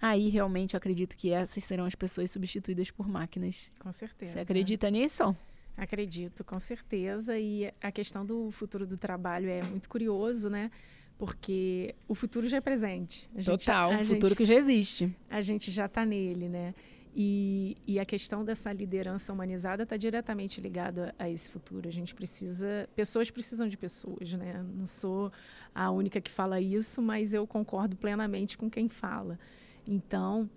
[0.00, 3.70] aí realmente eu acredito que essas serão as pessoas substituídas por máquinas.
[3.78, 4.32] Com certeza.
[4.32, 5.36] Você acredita nisso?
[5.76, 7.38] Acredito, com certeza.
[7.38, 10.70] E a questão do futuro do trabalho é muito curioso, né?
[11.18, 13.28] Porque o futuro já é presente.
[13.36, 15.14] A Total, o futuro gente, que já existe.
[15.28, 16.74] A gente já está nele, né?
[17.20, 21.88] E, e, a questão dessa liderança humanizada está diretamente ligada a esse futuro.
[21.88, 24.64] A gente precisa, pessoas precisam de pessoas, né?
[24.76, 25.32] Não sou
[25.74, 29.36] a única que fala isso, mas eu concordo plenamente com quem fala.
[29.84, 30.48] Então,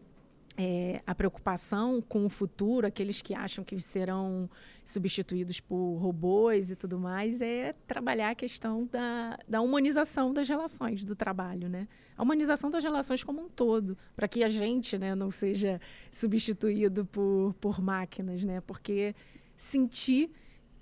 [0.57, 4.49] é, a preocupação com o futuro, aqueles que acham que serão
[4.83, 11.05] substituídos por robôs e tudo mais, é trabalhar a questão da, da humanização das relações
[11.05, 11.87] do trabalho, né?
[12.17, 15.79] A humanização das relações como um todo, para que a gente né, não seja
[16.11, 18.61] substituído por, por máquinas, né?
[18.61, 19.15] Porque
[19.55, 20.29] sentir,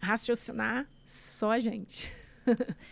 [0.02, 2.12] raciocinar, só a gente.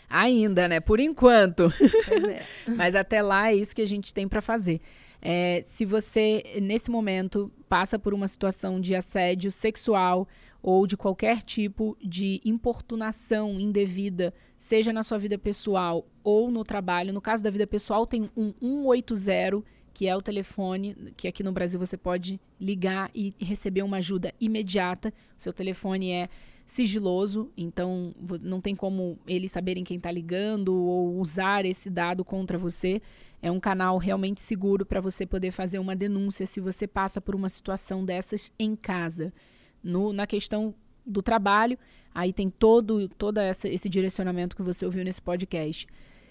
[0.09, 0.79] Ainda, né?
[0.79, 1.71] Por enquanto.
[2.07, 2.45] Pois é.
[2.75, 4.81] Mas até lá é isso que a gente tem para fazer.
[5.21, 10.27] É, se você, nesse momento, passa por uma situação de assédio sexual
[10.61, 17.13] ou de qualquer tipo de importunação indevida, seja na sua vida pessoal ou no trabalho,
[17.13, 19.63] no caso da vida pessoal, tem um 180
[19.93, 24.31] que é o telefone que aqui no Brasil você pode ligar e receber uma ajuda
[24.39, 25.11] imediata.
[25.35, 26.29] O seu telefone é
[26.67, 32.57] sigiloso, então não tem como eles saberem quem está ligando ou usar esse dado contra
[32.57, 33.01] você.
[33.41, 37.33] É um canal realmente seguro para você poder fazer uma denúncia se você passa por
[37.33, 39.33] uma situação dessas em casa.
[39.81, 41.79] No, na questão do trabalho,
[42.13, 45.87] aí tem todo, todo essa, esse direcionamento que você ouviu nesse podcast.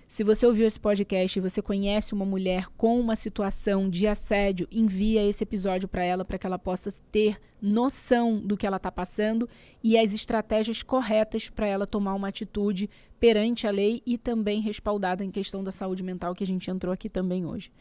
[0.09, 4.68] Se você ouviu esse podcast e você conhece uma mulher com uma situação de assédio,
[4.70, 8.90] envia esse episódio para ela para que ela possa ter noção do que ela está
[8.90, 9.48] passando
[9.82, 12.88] e as estratégias corretas para ela tomar uma atitude
[13.18, 16.92] perante a lei e também respaldada em questão da saúde mental que a gente entrou
[16.92, 17.72] aqui também hoje.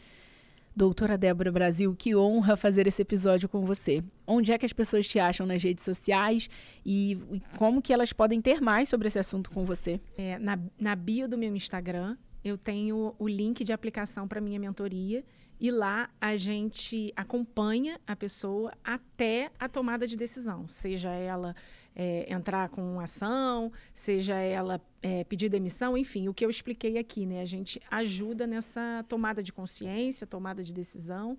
[0.76, 4.04] Doutora Débora Brasil, que honra fazer esse episódio com você.
[4.28, 6.50] Onde é que as pessoas te acham nas redes sociais
[6.86, 10.02] e, e como que elas podem ter mais sobre esse assunto com você?
[10.18, 14.60] É, na, na bio do meu Instagram, eu tenho o link de aplicação para minha
[14.60, 15.24] mentoria
[15.62, 21.56] e lá a gente acompanha a pessoa até a tomada de decisão, seja ela
[21.96, 27.26] é, entrar com ação, seja ela é, pedir demissão, enfim, o que eu expliquei aqui,
[27.26, 27.42] né?
[27.42, 31.38] A gente ajuda nessa tomada de consciência, tomada de decisão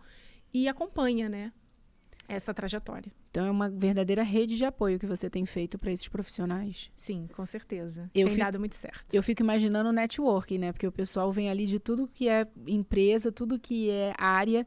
[0.52, 1.52] e acompanha, né?
[2.28, 3.12] Essa trajetória.
[3.30, 6.90] Então é uma verdadeira rede de apoio que você tem feito para esses profissionais.
[6.94, 8.11] Sim, com certeza.
[8.14, 9.14] Eu tem fico, dado muito certo.
[9.14, 10.72] Eu fico imaginando o networking, né?
[10.72, 14.66] Porque o pessoal vem ali de tudo que é empresa, tudo que é área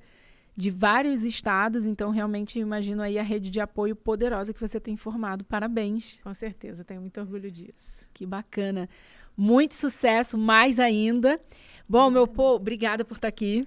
[0.60, 4.98] de vários estados, então realmente imagino aí a rede de apoio poderosa que você tem
[4.98, 5.46] formado.
[5.46, 6.20] Parabéns.
[6.22, 8.06] Com certeza, tenho muito orgulho disso.
[8.14, 8.90] Que bacana.
[9.38, 11.40] Muito sucesso, mais ainda.
[11.88, 13.66] Bom, meu povo, obrigada por estar aqui.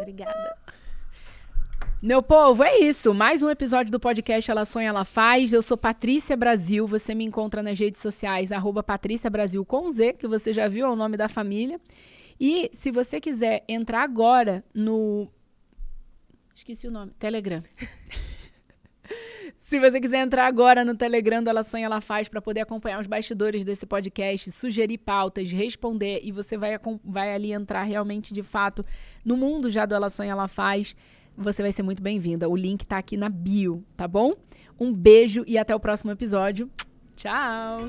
[0.00, 0.56] Obrigada.
[2.00, 3.12] Meu povo, é isso.
[3.12, 5.52] Mais um episódio do podcast Ela Sonha, Ela Faz.
[5.52, 6.86] Eu sou Patrícia Brasil.
[6.86, 10.86] Você me encontra nas redes sociais, arroba Patrícia Brasil com Z, que você já viu,
[10.86, 11.78] é o nome da família.
[12.40, 15.28] E se você quiser entrar agora no.
[16.54, 17.12] Esqueci o nome.
[17.18, 17.62] Telegram.
[19.58, 23.00] Se você quiser entrar agora no Telegram do Ela Sonha, Ela Faz para poder acompanhar
[23.00, 28.42] os bastidores desse podcast, sugerir pautas, responder e você vai, vai ali entrar realmente de
[28.42, 28.84] fato
[29.24, 30.96] no mundo já do Ela Sonha, Ela Faz,
[31.36, 32.48] você vai ser muito bem-vinda.
[32.48, 34.34] O link está aqui na bio, tá bom?
[34.78, 36.70] Um beijo e até o próximo episódio.
[37.16, 37.88] Tchau!